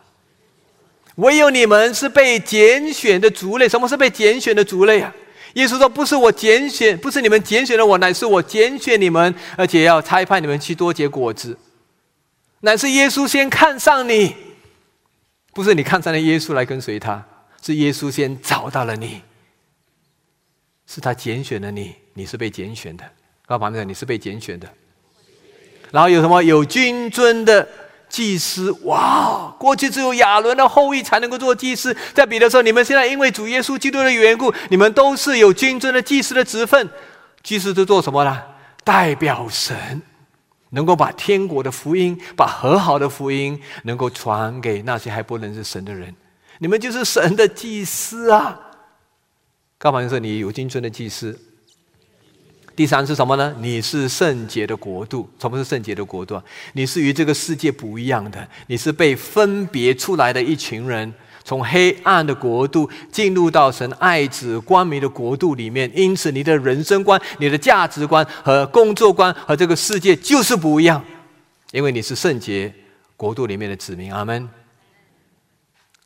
[1.15, 3.67] 唯有你们是被拣选的族类。
[3.67, 5.13] 什么是被拣选的族类啊？
[5.53, 11.57] 耶稣说：“不是我拣选，不是你们拣选了我，乃是我拣选你们，而且要差派你们去多结果子。
[12.61, 14.35] 乃是耶稣先看上你，
[15.53, 17.25] 不是你看上了耶稣来跟随他，
[17.61, 19.21] 是耶稣先找到了你，
[20.85, 23.03] 是他拣选了你，你是被拣选的。
[23.45, 24.67] 告诉旁边你是被拣选的。
[25.91, 26.43] 然后有什么？
[26.43, 27.67] 有君尊的。”
[28.09, 31.95] 祭司哇，过去只有亚伦的后裔才能够做祭司。
[32.13, 36.89] 在彼得说：“你们现在因为主耶稣基督的缘故，你们都是有君尊的祭司的职分。
[37.43, 38.41] 祭司是做什么呢？
[38.83, 40.01] 代表神，
[40.71, 46.13] 能够把天国的福音、把和好的福音，能够传给那些还不认识神的人。
[46.57, 48.59] 你们就是神的祭司啊！
[49.77, 51.39] 干嘛说你有金尊的祭司？”
[52.79, 53.53] 第三是什么呢？
[53.59, 55.29] 你是圣洁的国度。
[55.37, 56.41] 什么是圣洁的国度？
[56.71, 61.13] 你是与这个世界不一样的，你是被分别出来的一群人，
[61.43, 65.91] 从黑暗的国度进入到神爱子光明的国度里面。
[65.93, 71.03] 因此，你的人生观、你的价值观和工作观和这个世界就是不一样，
[71.73, 72.73] 因为你是圣洁
[73.17, 74.09] 国度里面的子民。
[74.13, 74.49] 阿门。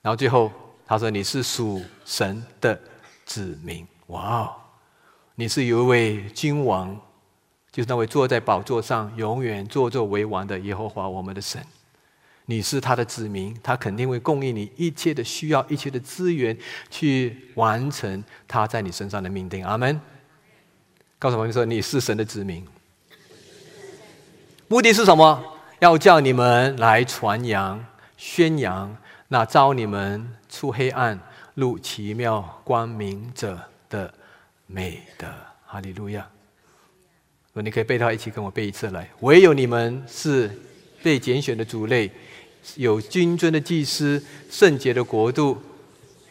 [0.02, 0.52] 然后最后
[0.88, 2.82] 他说：“你是属神的
[3.28, 4.50] 子民。”哇哦！
[5.36, 6.96] 你是有一位君王，
[7.72, 11.60] 就是那位坐在宝座上永远坐坐为王的耶和华我们的神。
[12.46, 16.56] 你是他的子民，他肯定会供应你一切的需要，一切的资源，
[16.92, 19.66] 去完成他在你身上的命定。
[19.66, 20.00] 阿门。
[21.18, 22.64] 告诉我们说，你是神的子民，
[24.68, 25.44] 目的是什么？
[25.80, 27.84] 要叫你们来传扬、
[28.18, 28.96] 宣扬
[29.30, 31.20] 那招你们出黑暗
[31.56, 34.14] 入奇妙光明者的。
[34.74, 35.32] 美的。
[35.66, 36.28] 哈利路亚！
[37.54, 39.08] 说你可以背它一起跟我背一次来。
[39.22, 40.52] 唯有你们是
[41.02, 42.12] 被拣选的族类，
[42.76, 45.62] 有君尊的祭司，圣洁的国度，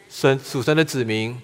[0.09, 1.37] 神属神的子民，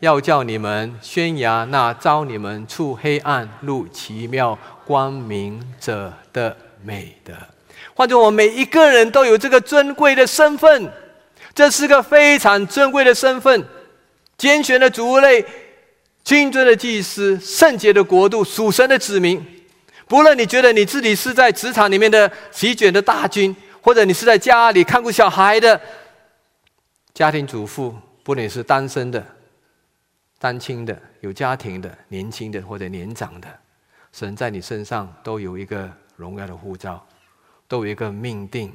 [0.00, 7.34] 要叫你们宣扬那招你们出黑暗入奇妙光明者的美德。
[7.94, 10.90] 换作我每一个人都有这个尊贵的身份，
[11.54, 13.62] 这是个非常尊贵的身份，
[14.38, 15.44] 拣选的族类。
[16.24, 19.44] 君尊的祭司，圣洁的国度，属神的子民。
[20.08, 25.80] 不论你觉得你自己是在职场里面的席卷的大军，或者你是在家里看顾小孩的
[27.12, 29.24] 家庭主妇，不论你是单身的、
[30.38, 33.48] 单亲的、有家庭的、年轻的或者年长的，
[34.12, 37.06] 神在你身上都有一个荣耀的护照，
[37.68, 38.72] 都有一个命定。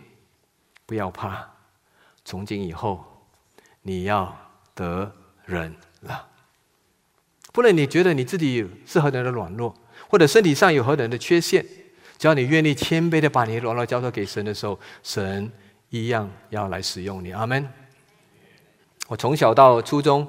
[0.86, 1.48] 不要怕，
[2.26, 3.04] 从今以后
[3.82, 4.36] 你要
[4.74, 5.12] 得
[5.46, 6.29] 人了。
[7.60, 9.76] 不论你觉得你自己是何等的软弱，
[10.08, 11.62] 或者身体上有何等的缺陷，
[12.18, 15.52] 只要你愿意谦卑的把你的软弱交托给神的时候，神
[15.90, 17.34] 一样要来使用你。
[17.34, 17.68] 阿门。
[19.10, 20.26] 我从小到初中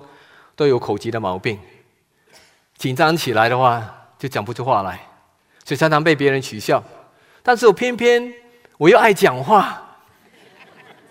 [0.57, 1.57] 都有口疾的毛病，
[2.77, 3.88] 紧张起来的话
[4.19, 5.01] 就讲不出话来，
[5.64, 6.83] 所以常常被别人取笑。
[7.45, 8.35] 但是我偏偏
[8.77, 9.81] 我又爱讲话，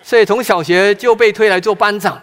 [0.04, 2.22] 所以从小学就被推来做班长。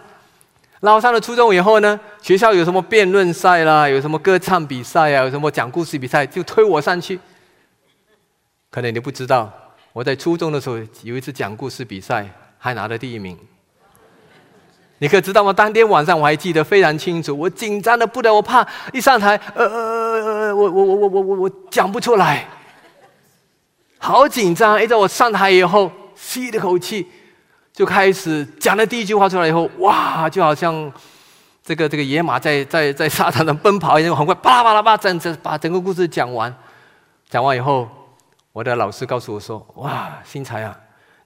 [0.79, 7.19] 然后上了初中以后呢，学校有什么辩论赛啦，有什么歌唱比赛啊，有什么讲故事比赛，就推我上去。
[8.69, 9.51] 可能你不知道，
[9.91, 13.35] 我在初中的时候有一次讲故事比赛，还拿了第一名。
[14.99, 15.51] 你可知道吗？
[15.51, 22.47] 当天晚上我还记得非常清楚，我紧张的不得，我怕一上台，呃呃呃呃，我我我我我我我讲不出来，
[23.97, 24.81] 好紧张。
[24.81, 27.07] 一直我上台以后，吸了口气。
[27.77, 30.91] 就开始讲了第一句话出来以后，哇，就好像
[31.63, 36.51] 这个这个野马在在在沙滩上奔跑一样，很快，巴拉巴拉巴，整整把整个故事讲完。
[37.29, 37.87] 讲完以后，
[38.51, 40.75] 我的老师告诉我说：“哇，新才啊，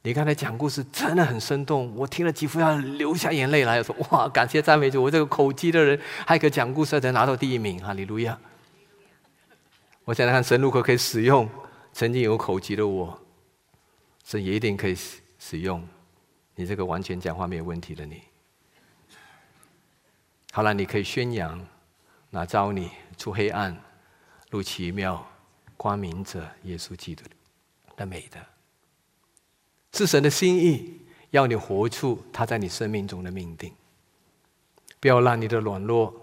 [0.01, 8.37] 你刚才讲故事真的很生动，我听了几乎要流下眼泪来。”我说：“哇，感谢赞美主，我这个口疾的人还可以讲故事，才拿到第一名，哈利路亚！”
[10.03, 11.47] 我想想看，神如果可以使用
[11.93, 13.17] 曾经有口疾的我，
[14.25, 15.81] 神也一定可以使使用。
[16.61, 18.21] 你这个完全讲话没有问题的你，
[20.51, 21.59] 好了，你可以宣扬
[22.29, 23.75] 那招你出黑暗
[24.51, 25.27] 入奇妙
[25.75, 27.23] 光明者耶稣基督
[27.97, 28.39] 的美德，
[29.93, 33.73] 是神的心意，要你活出他在你生命中的命定，
[34.99, 36.13] 不要让你的软弱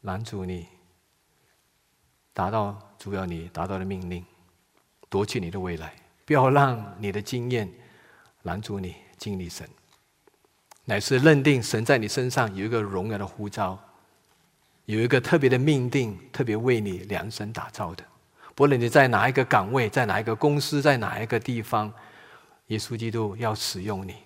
[0.00, 0.66] 拦阻你
[2.32, 4.26] 达到主要你达到的命令，
[5.08, 5.94] 夺取你的未来。
[6.26, 7.72] 不要让你的经验
[8.42, 9.66] 拦阻你经历神，
[10.84, 13.78] 乃是认定神在你身上有一个荣耀的呼召，
[14.86, 18.04] 有一个特别的命定，特别为你量身打造的。
[18.56, 21.92] 不论你在哪一个岗位，在哪一个公司，在哪一个地方，
[22.66, 24.16] 耶稣基督要使用你。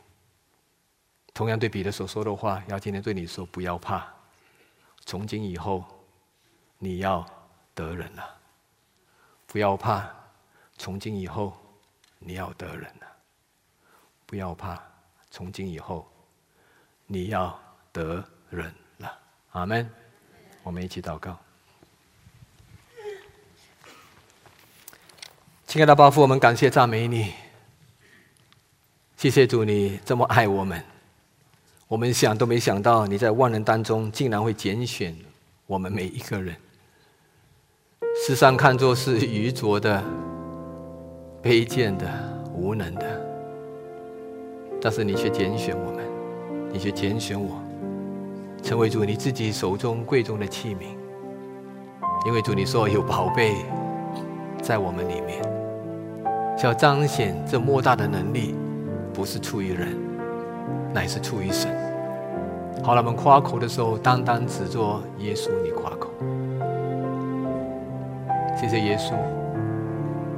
[1.34, 4.06] 同样对彼得所说的话，要今天对你说：不要怕，
[5.04, 5.84] 从今以后
[6.78, 7.26] 你要
[7.74, 8.38] 得人了。
[9.46, 10.08] 不要怕，
[10.78, 11.54] 从今以后。
[12.22, 13.06] 你要得人了，
[14.26, 14.80] 不要怕。
[15.30, 16.06] 从今以后，
[17.06, 17.59] 你要
[17.92, 19.18] 得人了。
[19.52, 19.88] 阿门。
[20.62, 21.38] 我们一起祷告。
[25.66, 27.33] 亲爱的巴父，我们感谢赞美你。
[29.16, 30.85] 谢谢主，你这么爱我们。
[31.88, 35.16] 我们想都没想到，你在万人当中竟然会拣选
[35.66, 36.54] 我们每一个人。
[38.26, 40.29] 世上看作是愚拙的。
[41.42, 42.07] 卑贱的、
[42.55, 43.07] 无能的，
[44.79, 46.05] 但是你却拣选我们，
[46.70, 47.57] 你却拣选我，
[48.62, 50.85] 成为主你自己手中贵重的器皿。
[52.26, 53.55] 因为主你说有宝贝
[54.61, 55.42] 在我们里面，
[56.62, 58.55] 要彰显这莫大的能力，
[59.14, 59.96] 不是出于人，
[60.92, 61.74] 乃是出于神。
[62.85, 66.11] 好了，我们夸口的时候，单单只做耶稣你夸口。
[68.60, 69.14] 谢谢耶稣，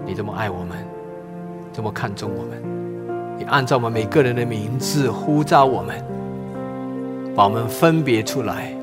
[0.07, 0.92] 你这么爱我们。
[1.73, 2.63] 这么看重我们，
[3.39, 6.05] 你按照我们每个人的名字呼召我们，
[7.35, 8.75] 把我们分别出来，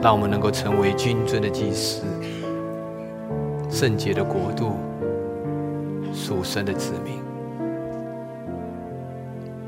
[0.00, 2.02] 让我们能够成为君尊的祭司、
[3.68, 4.72] 圣洁的国度、
[6.14, 7.20] 属神的子民。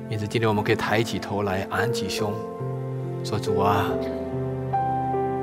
[0.08, 2.32] 因此，今天我们可以抬起头来，昂起胸，
[3.22, 3.86] 说：“主啊，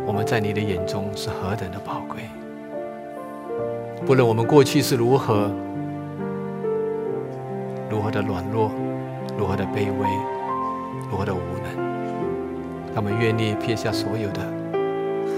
[0.06, 2.22] 我们在你的眼中是何等的宝贵。”
[4.06, 5.52] 不论我们过去是如何，
[7.90, 8.72] 如何的软弱，
[9.38, 10.08] 如何的卑微，
[11.12, 14.42] 如何的无能，他们愿意撇下所有的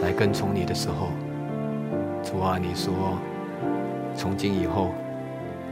[0.02, 1.10] 来跟从你的时候，
[2.24, 2.94] 主啊，你说
[4.16, 4.94] 从今以后，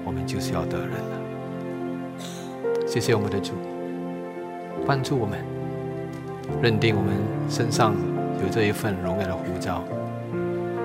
[0.04, 2.18] 我们就是要得人了。
[2.86, 3.54] 谢谢我们的主，
[4.86, 5.40] 帮助我们
[6.62, 7.14] 认定我们
[7.48, 7.94] 身上
[8.44, 9.84] 有这一份荣耀的护照，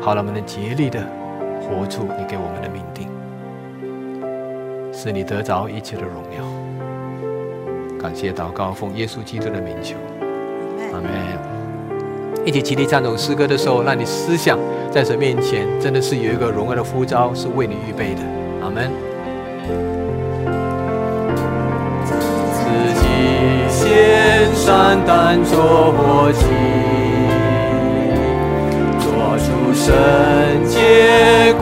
[0.00, 1.04] 好了，我们能竭力的
[1.64, 3.08] 活出你给我们的命定，
[4.92, 6.44] 使你得着一切的荣耀。
[8.00, 9.96] 感谢祷告，奉耶稣基督的名求。
[10.92, 11.10] 阿门。
[12.44, 14.58] 一起齐力唱这首诗歌的时候，让你思想
[14.90, 18.20] 在神面前真的是有一个荣耀的呼召，是为你预备的。
[18.62, 18.90] 阿门。
[22.04, 22.60] 自
[23.00, 23.06] 己
[23.70, 26.44] 先善当作祭，
[29.00, 29.94] 做出圣
[30.66, 31.53] 洁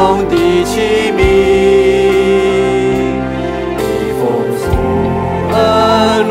[0.00, 0.34] 贵重的
[0.64, 1.20] 器皿，
[3.76, 3.84] 以
[4.16, 4.20] 丰
[4.56, 4.64] 富
[5.52, 5.58] 恩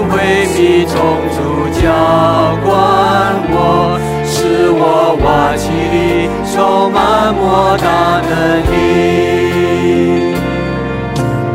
[0.09, 0.11] 惠
[0.57, 0.57] 弥
[0.87, 0.91] 充。
[1.81, 1.85] 浇
[2.65, 2.67] 灌
[3.51, 3.55] 我，
[4.25, 4.35] 使
[4.71, 4.83] 我
[5.23, 5.95] 瓦器里
[6.51, 6.97] 充满
[7.33, 7.87] 莫大
[8.27, 8.31] 能
[8.65, 8.73] 力。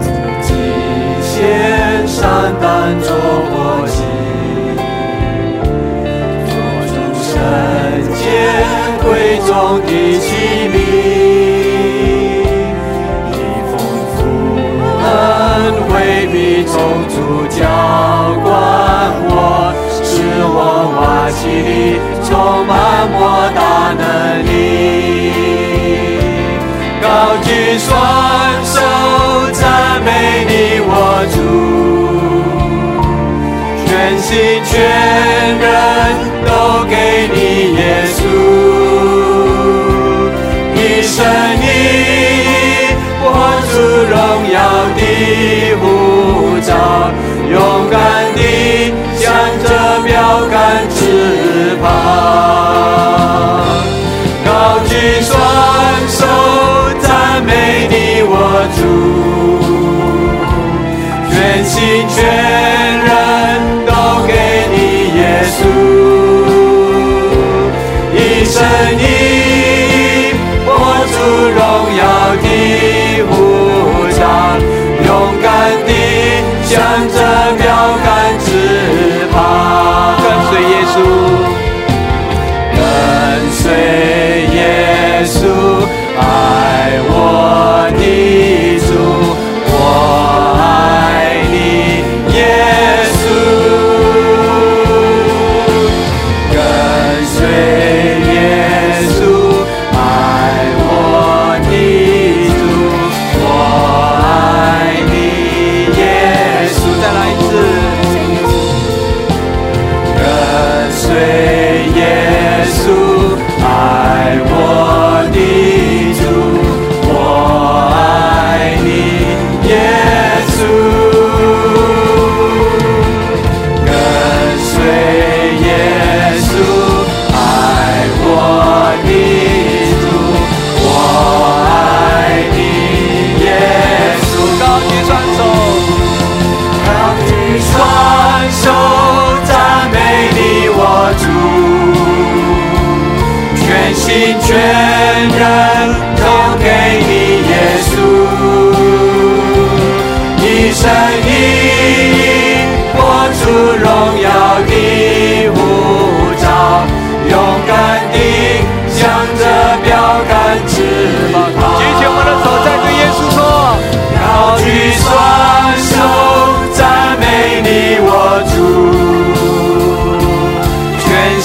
[0.01, 0.07] 自
[0.41, 0.49] 己
[1.21, 1.29] 献
[2.07, 2.23] 上
[2.63, 2.65] 当
[3.03, 3.07] 作
[3.51, 3.53] 火
[3.87, 3.99] 祭，
[6.47, 6.53] 做
[6.89, 7.33] 出圣
[8.15, 8.23] 洁
[9.03, 9.05] 贵
[9.47, 9.51] 重
[9.85, 9.91] 的
[10.21, 10.25] 器
[10.73, 10.75] 皿，
[15.45, 15.93] 恩惠
[16.33, 16.35] 比
[16.65, 16.73] 充
[17.09, 17.15] 足
[17.49, 17.59] 浇
[18.43, 18.49] 灌
[19.29, 19.33] 我。
[20.03, 20.13] 使
[20.47, 20.59] 我
[20.97, 21.69] 瓦器里
[22.25, 22.31] 充
[22.67, 22.73] 满
[23.11, 23.19] 莫
[23.55, 23.59] 大
[23.99, 24.03] 能
[24.47, 24.49] 力，
[27.03, 27.05] 高
[27.43, 27.47] 举
[27.79, 27.89] 双
[28.65, 28.77] 手
[29.53, 29.63] 赞
[30.05, 30.09] 美
[30.47, 30.53] 你
[30.87, 30.93] 我
[31.35, 31.37] 主，
[33.85, 33.89] 全
[34.19, 34.31] 心
[34.65, 34.73] 全
[35.59, 35.65] 人
[36.47, 36.49] 都
[36.89, 36.93] 给
[37.35, 37.37] 你
[37.75, 37.81] 耶
[38.15, 38.17] 稣，
[40.77, 41.15] 一生
[58.77, 58.79] 主，
[61.31, 61.35] 全
[61.65, 61.75] 心
[62.09, 62.17] 全
[63.05, 63.09] 人
[63.87, 63.91] 都
[64.27, 64.33] 给
[64.73, 64.77] 你
[65.19, 65.21] 耶
[65.55, 65.59] 稣，
[68.15, 68.57] 一生
[68.99, 69.01] 以
[70.67, 70.69] 我
[71.13, 71.15] 主
[71.55, 71.59] 荣
[71.99, 72.03] 耀
[72.43, 72.47] 的
[73.29, 73.33] 呼
[74.19, 74.21] 召，
[75.05, 75.09] 勇
[75.43, 75.45] 敢
[75.87, 75.89] 地
[76.65, 76.73] 向
[77.09, 77.17] 着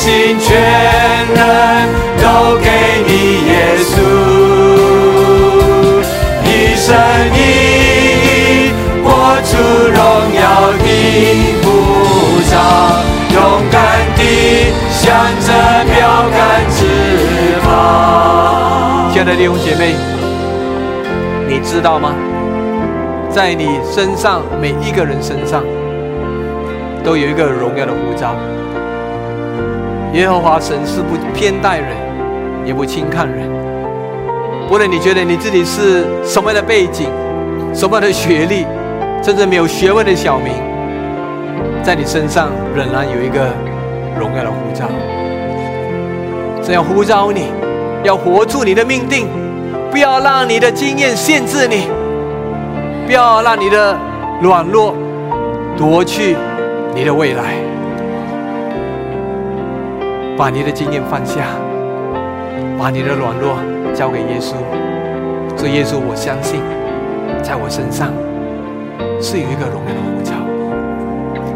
[0.09, 0.57] 心全
[1.35, 1.37] 人
[2.17, 2.65] 都给
[3.05, 3.11] 你
[3.45, 3.93] 耶稣，
[6.43, 6.87] 一生
[7.35, 7.37] 以
[9.03, 9.07] 活
[9.43, 9.51] 出
[9.85, 9.95] 荣
[10.33, 10.41] 耀
[10.79, 10.83] 的
[11.61, 11.67] 护
[12.49, 12.53] 照，
[13.35, 13.37] 勇
[13.69, 13.77] 敢
[14.17, 14.19] 地
[14.89, 14.97] 向
[15.45, 15.47] 着
[15.85, 15.95] 标
[16.31, 16.39] 杆
[16.71, 16.79] 直
[17.61, 17.67] 跑。
[19.13, 19.93] 亲爱的弟兄姐妹，
[21.47, 22.15] 你知道吗？
[23.29, 25.63] 在你身上，每一个人身上，
[27.03, 28.33] 都有一个荣耀的护照。
[30.13, 31.89] 耶和华神是不偏待人，
[32.65, 33.47] 也不轻看人。
[34.71, 37.07] 无论你觉得你自己是什么样的背景、
[37.73, 38.65] 什么样的学历，
[39.21, 40.51] 甚至没有学问的小民，
[41.83, 43.49] 在你身上仍然有一个
[44.19, 44.85] 荣耀的护照。
[46.63, 47.51] 这样呼召你，
[48.03, 49.27] 要活出你的命定，
[49.91, 51.87] 不要让你的经验限制你，
[53.05, 53.95] 不要让你的
[54.41, 54.95] 软弱
[55.77, 56.35] 夺去
[56.95, 57.68] 你的未来。
[60.39, 61.47] 把你的经验放下，
[62.79, 63.57] 把你的软弱
[63.93, 64.53] 交给耶稣。
[65.57, 66.61] 这耶稣，我相信，
[67.43, 68.13] 在我身上
[69.21, 70.31] 是有一个荣耀的呼召，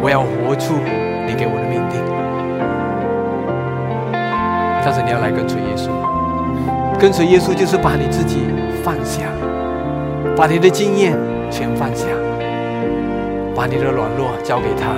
[0.02, 0.74] 我要活出
[1.26, 1.96] 你给我的命定。
[4.84, 5.88] 但是你要来跟随耶稣，
[7.00, 8.40] 跟随耶稣就是把你自己
[8.84, 9.28] 放下，
[10.36, 11.18] 把你的经验
[11.50, 12.08] 全放下，
[13.56, 14.92] 把你的软弱交给他，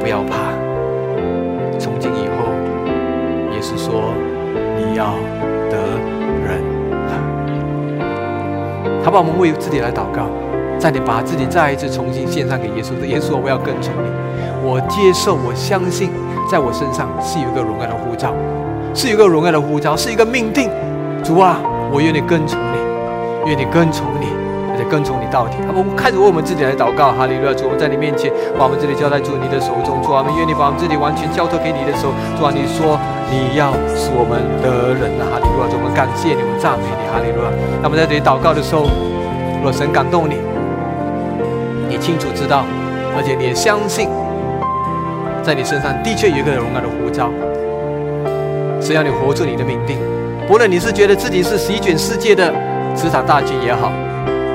[0.00, 0.61] 不要怕。
[1.82, 2.46] 从今以后，
[3.50, 4.14] 耶稣说
[4.78, 5.14] 你要
[5.68, 5.76] 得
[6.46, 6.62] 人
[9.04, 10.30] 他把我们为自己来祷告，
[10.78, 14.08] 在你把自己再一次重新献上给耶稣的耶稣，我要跟从你，
[14.62, 16.10] 我接受，我相信，
[16.48, 18.32] 在我身上是有一个荣耀的呼召，
[18.94, 20.70] 是有一个荣耀的呼召，是一个命定。
[21.24, 21.58] 主啊，
[21.92, 24.41] 我愿意跟从你，愿意跟从你。
[24.84, 25.56] 跟从你到底。
[25.68, 27.54] 我们开始为我们自己来祷告，哈利路亚！
[27.54, 30.02] 主，我们在你面前，把我们这里交在主你的手中。
[30.02, 32.12] 主啊，我们愿你把我们自己完全交托给你的手。
[32.38, 32.98] 主啊，你说
[33.30, 35.68] 你要使我们得人啊，哈利路亚！
[35.70, 37.48] 主，我们感谢你，我们赞美你，哈利路亚！
[37.82, 38.88] 那么在这里祷告的时候，
[39.62, 40.36] 若神感动你，
[41.88, 42.64] 你清楚知道，
[43.16, 44.08] 而且你也相信，
[45.42, 47.30] 在你身上的确有一个荣耀的呼召，
[48.80, 49.98] 只要你活出你的命定。
[50.48, 52.52] 不论你是觉得自己是席卷世界的
[52.96, 53.92] 职场大军也好。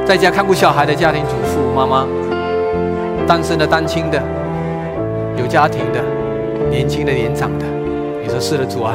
[0.07, 2.07] 在家看顾小孩的家庭主妇妈妈，
[3.27, 4.17] 单身的单亲的，
[5.37, 5.99] 有家庭的，
[6.69, 7.65] 年轻的年长的，
[8.23, 8.93] 你说是的主啊，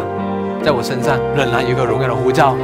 [0.65, 2.57] 在我身上仍然有个荣耀的呼召，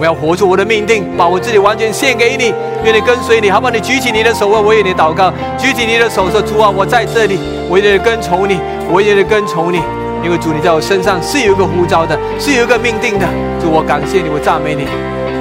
[0.00, 2.54] 我要活出我的命定，把我自己完全献给你，
[2.86, 3.70] 愿你跟随你，好不好？
[3.70, 8.58] 你举起你的手，我为你祷告，举起你的手说主啊，我在这里，我愿意跟从你，
[8.90, 9.82] 我愿意跟从你，
[10.24, 13.26] 因为主你在我身上是有一个呼召的，是有一个命定的，
[13.60, 14.88] 主我感谢你，我赞美你。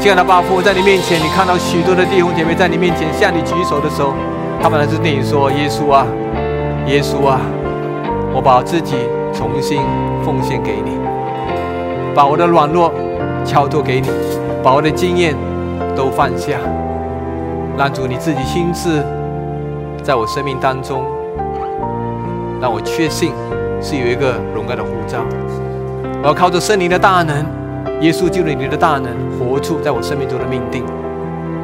[0.03, 4.13] 亲爱的爸父，在你面前，你看到许多的弟兄姐妹在你面前向你举手的时候，
[4.61, 6.05] 他们来自对你说：“耶稣啊，
[6.85, 7.39] 耶稣啊，
[8.35, 8.97] 我把自己
[9.33, 9.79] 重新
[10.21, 10.99] 奉献给你，
[12.13, 12.91] 把我的软弱
[13.45, 14.09] 交托给你，
[14.61, 15.33] 把我的经验
[15.95, 16.57] 都放下，
[17.77, 19.01] 让主你自己亲自
[20.03, 21.05] 在我生命当中，
[22.59, 23.31] 让我确信
[23.81, 25.19] 是有一个荣耀的护照。
[26.21, 27.45] 我要靠着圣灵的大能。”
[28.01, 29.05] 耶稣就了你的大能，
[29.53, 30.83] 活出在我生命中的命定。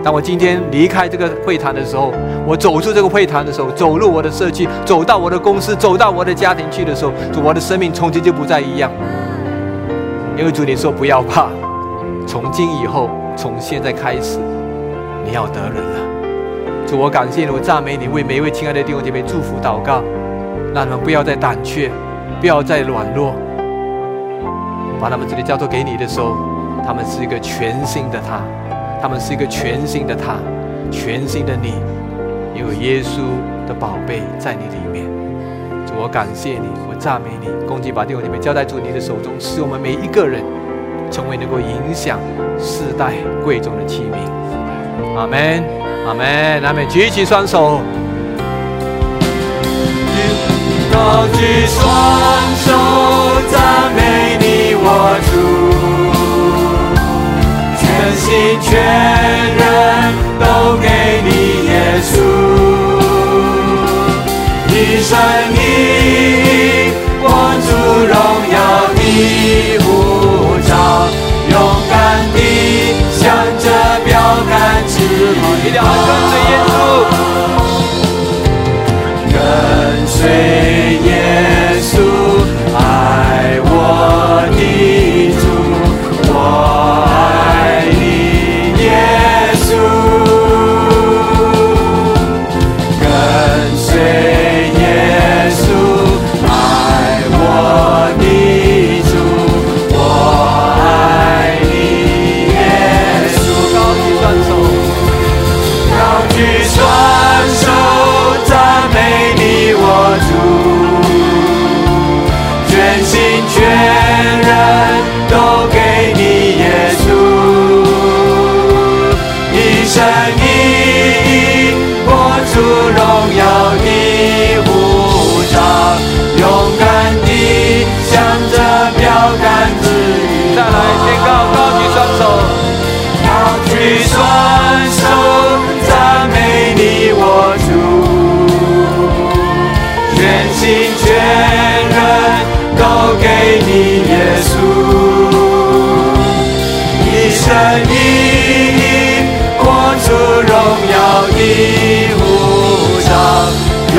[0.04, 2.14] 当我今天离开这个会堂的时候，
[2.46, 8.92] 我走出这个会堂的时候，走入我的社区，走到我的公司，走到我的家庭去的时候，主，我的生命从今就不再一样。
[10.38, 11.48] 因为主你说不要怕，
[12.28, 14.38] 从今以后，从现在开始，
[15.26, 16.86] 你要得人了。
[16.86, 20.04] 主，我感谢你，我赞美你，为每一位亲爱的弟兄姐妹祝福祷告，
[20.76, 21.90] 让他们不要再胆怯，
[22.40, 23.34] 不要再软弱。
[25.02, 26.36] 把他们这里交托给你的时候，
[26.86, 28.41] 他们是一个全新的他，
[29.01, 30.36] 他们是一个全新的他，
[30.91, 31.73] 全新的你，
[32.59, 33.21] 有耶稣
[33.67, 35.05] 的宝贝在你里面。
[35.86, 40.43] 主，我感谢你，我赞美你，公鸡把弟兄姐妹交在主你的手中，使我们每一个人
[41.11, 42.19] 成为能够影响
[42.57, 43.13] 世代
[43.43, 44.17] 贵重的器皿。
[45.17, 45.63] 阿门，
[46.07, 47.82] 阿门，阿门，举起双手，
[50.91, 51.84] 高举双
[52.55, 52.71] 手
[53.51, 54.75] 赞美你。
[54.82, 54.86] 我
[55.30, 55.59] 主，
[58.62, 58.68] 全
[59.56, 59.62] 人
[60.40, 60.44] 都
[60.78, 60.88] 给
[61.26, 61.30] 你，
[61.68, 61.74] 耶
[62.04, 62.12] 稣，
[64.68, 65.12] 一生
[65.54, 65.56] 你
[67.22, 67.26] 我
[67.66, 67.68] 主
[68.08, 68.14] 荣
[68.54, 68.58] 耀
[68.96, 69.00] 的
[69.84, 69.88] 护
[70.68, 70.72] 照，
[71.50, 71.54] 勇
[71.90, 71.94] 敢
[72.34, 72.38] 地
[73.12, 73.20] 向
[73.60, 73.66] 着
[74.06, 74.08] 标
[74.50, 74.52] 杆
[74.88, 74.96] 直
[75.78, 75.82] 跑，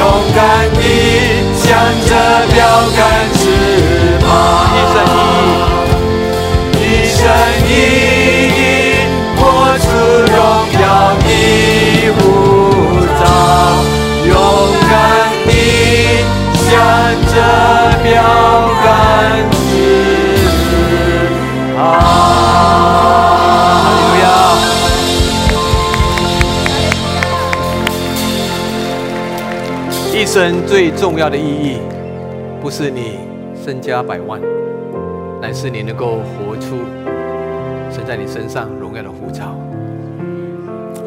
[0.01, 0.40] 勇敢
[0.72, 0.82] 地
[1.55, 1.68] 向
[2.09, 2.11] 着
[2.55, 2.59] 标
[2.96, 2.98] 杆
[3.34, 3.44] 直
[4.24, 4.28] 跑，
[6.74, 6.74] 一
[7.14, 7.20] 程
[7.68, 7.70] 一
[8.07, 8.09] 一。
[30.32, 31.78] 生最重要的意义，
[32.60, 33.18] 不是你
[33.52, 34.40] 身家百万，
[35.42, 36.76] 乃是你能够活出
[37.90, 39.56] 神在你身上荣耀的护照，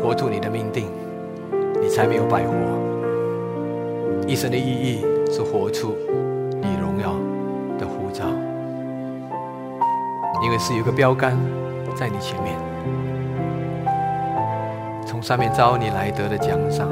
[0.03, 0.87] 活出你的命定，
[1.81, 2.53] 你才没有白活。
[4.27, 5.95] 一生的意义是活出
[6.61, 7.15] 你荣耀
[7.79, 8.25] 的护照，
[10.43, 11.39] 因为是有个标杆
[11.95, 12.57] 在你前面，
[15.05, 16.89] 从上面招你来得的奖赏，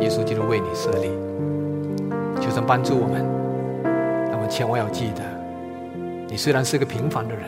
[0.00, 1.10] 耶稣基督为你设立，
[2.54, 3.26] 神帮助我们。
[4.30, 5.22] 那么千万要记得，
[6.28, 7.42] 你虽然是个平凡的人，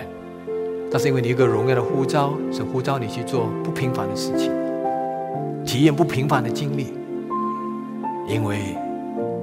[0.90, 4.52] 但是因为你一个荣耀的呼召，是呼召你去做不平凡的事情，
[5.64, 6.92] 体验不平凡的经历，
[8.28, 8.76] 因为。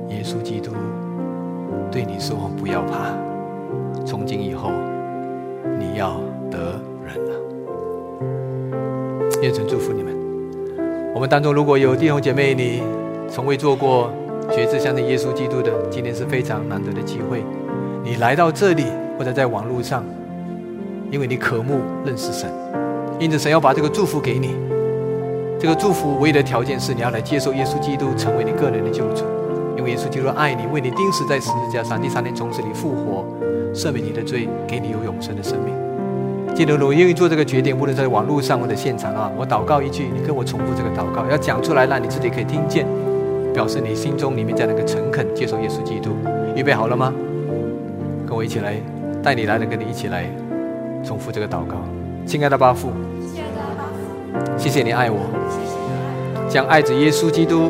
[0.10, 0.72] 耶稣基督
[1.92, 3.18] 对你说：“不要怕，
[4.06, 4.70] 从今以后
[5.80, 7.32] 你要得人了。”
[9.42, 10.14] 愿神祝福你们。
[11.16, 12.84] 我们当中如果有弟兄姐妹，你
[13.28, 14.12] 从未做过
[14.52, 17.44] 觉知相信耶稣基督的，今天是非常难得的机会。
[18.04, 18.86] 你来到这里，
[19.18, 20.04] 或者在网络上，
[21.10, 22.50] 因为你渴慕认识神，
[23.20, 24.56] 因此神要把这个祝福给你。
[25.60, 29.24] 这个祝福唯一的条件是你要来接受耶稣基督，成为你个人的救主。
[29.78, 33.26] 因为耶稣基督爱你，为你钉死在十字架上，第三天从死里复活，
[33.74, 35.74] 赦免你的罪，给你有永生的生命。
[36.54, 42.86] 记得我愿意做这个决定，无论在网络上或者现场啊，我祷告一句，你跟我重复这个祷告，要讲出来，让你自己可以听见，
[43.54, 46.12] 表示你心中里面这样的一个诚恳，接受耶稣基督。
[46.56, 47.14] 预备好了吗？
[48.28, 48.76] 跟我一起来，
[49.22, 50.26] 带你来的，跟你一起来
[51.04, 51.76] 重复这个祷告。
[52.26, 52.90] 亲爱的巴父，
[54.58, 55.20] 谢谢你爱我，
[56.50, 57.70] 将爱子耶稣基督。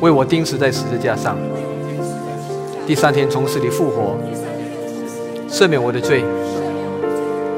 [0.00, 1.36] 为我钉死在十字架上，
[2.86, 4.16] 第三天从死里复活，
[5.48, 6.22] 赦免我的罪。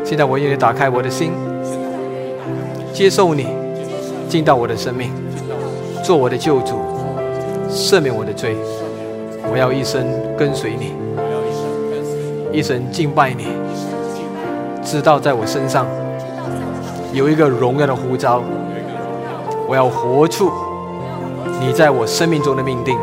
[0.05, 1.33] 现在我愿意打开我的心，
[2.93, 3.47] 接受你
[4.29, 5.11] 进到我的生命，
[6.11, 6.75] 做我的救主，
[7.71, 8.57] 赦免我的罪。
[9.49, 10.05] 我要一生
[10.37, 10.93] 跟随你，
[12.51, 13.47] 一生敬拜你，
[14.83, 15.87] 知道在我身上
[17.13, 18.43] 有一个荣耀的呼召，
[19.69, 20.51] 我要活出。
[21.61, 22.99] 你在我生命中的命定，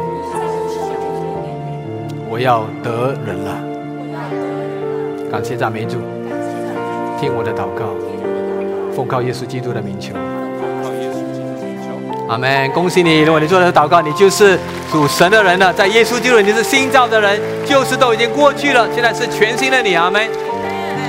[2.30, 5.32] 我要得人了。
[5.32, 6.00] 感谢赞美主，
[7.18, 7.86] 听我的祷告，
[8.94, 10.12] 奉靠耶稣基督的名求。
[12.28, 12.70] 阿门！
[12.72, 14.60] 恭喜你，如果你做了祷告，你就是
[14.92, 15.72] 主神的人了。
[15.72, 19.96] 在耶稣基督，你是新造的人，旧事都已经过去了，现在是全新的你。
[19.96, 20.22] 阿门！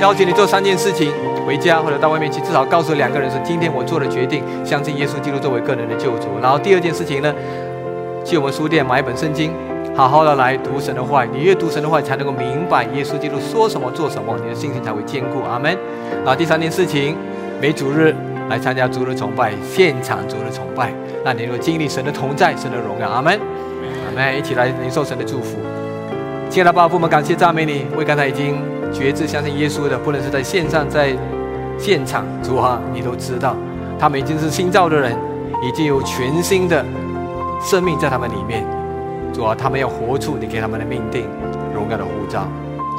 [0.01, 1.13] 邀请你做三件事情。
[1.45, 6.29] 回家或者到外面去，至少告诉两个人说：今天我做了决定，相信耶稣基督作为个人的救主。
[6.43, 7.35] 然后第二件事情呢，
[8.23, 9.51] 去我们书店买一本圣经，
[9.97, 11.25] 好好的来读神的话。
[11.25, 15.43] 你越读神的话，才能够明白耶稣基督说什么、做什么，你的信心才会坚固。
[15.51, 15.75] 阿门。
[16.19, 17.17] 然后第三件事情，
[17.63, 18.15] 每主日
[18.49, 20.93] 来参加主日崇拜，现场主日崇拜，
[21.25, 23.09] 让你能够经历神的同在、神的荣耀。
[23.09, 23.39] 阿门。
[24.07, 24.39] 阿门。
[24.39, 25.59] 一起来领受神的祝福。
[26.51, 28.61] 亲爱的爸爸父，母感谢赞美你，为刚才已经
[28.93, 31.17] 决志相信耶稣的，不论是在线上在。
[31.81, 33.55] 现场，主啊，你都知道，
[34.01, 35.17] 他们已经是新造的人，
[35.63, 36.85] 已经有全新的
[37.63, 38.67] 生命在他们里面。
[39.33, 41.25] 主啊，他们要活出你给他们的命定、
[41.73, 42.49] 荣耀的护照。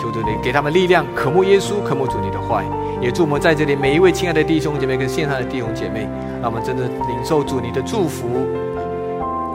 [0.01, 2.63] 求主你给他们力量，渴慕耶稣，渴慕主你的话
[3.01, 6.01] 也祝我们在这里每一位亲爱的弟兄姐妹跟线上的弟兄姐妹，
[6.41, 8.27] 让我们真的领受主你的祝福，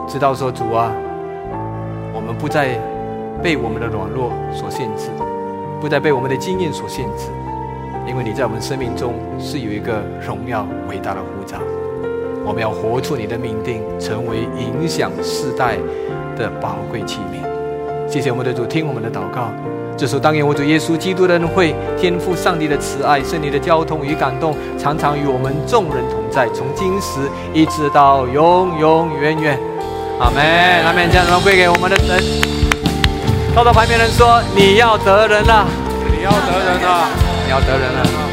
[0.08, 0.90] 知道说主啊，
[2.14, 2.78] 我们不再
[3.42, 5.10] 被我们的软弱所限制，
[5.78, 7.28] 不再被我们的经验所限制。
[8.06, 11.58] 因为你在我们生命中是有一个荣耀伟大的护照，
[12.46, 15.76] 我们要活出你的命定，成为影响世代
[16.36, 17.44] 的宝贵器皿。
[18.08, 19.50] 谢谢我们的主，听我们的祷告。
[19.96, 27.20] 这首当愿我主耶稣基督的恩惠、天赋上帝的慈爱、圣灵的交通与感动，常常与我们众人同在，从今时
[27.52, 29.58] 一直到永永远远。
[30.18, 30.44] 阿门。
[30.84, 31.08] 阿门。
[31.10, 32.20] 将荣归给我们的神。
[33.54, 35.64] 靠到旁边人说：“你要得人了，
[36.10, 37.08] 你要得人了。”
[37.46, 38.23] 你要得人了。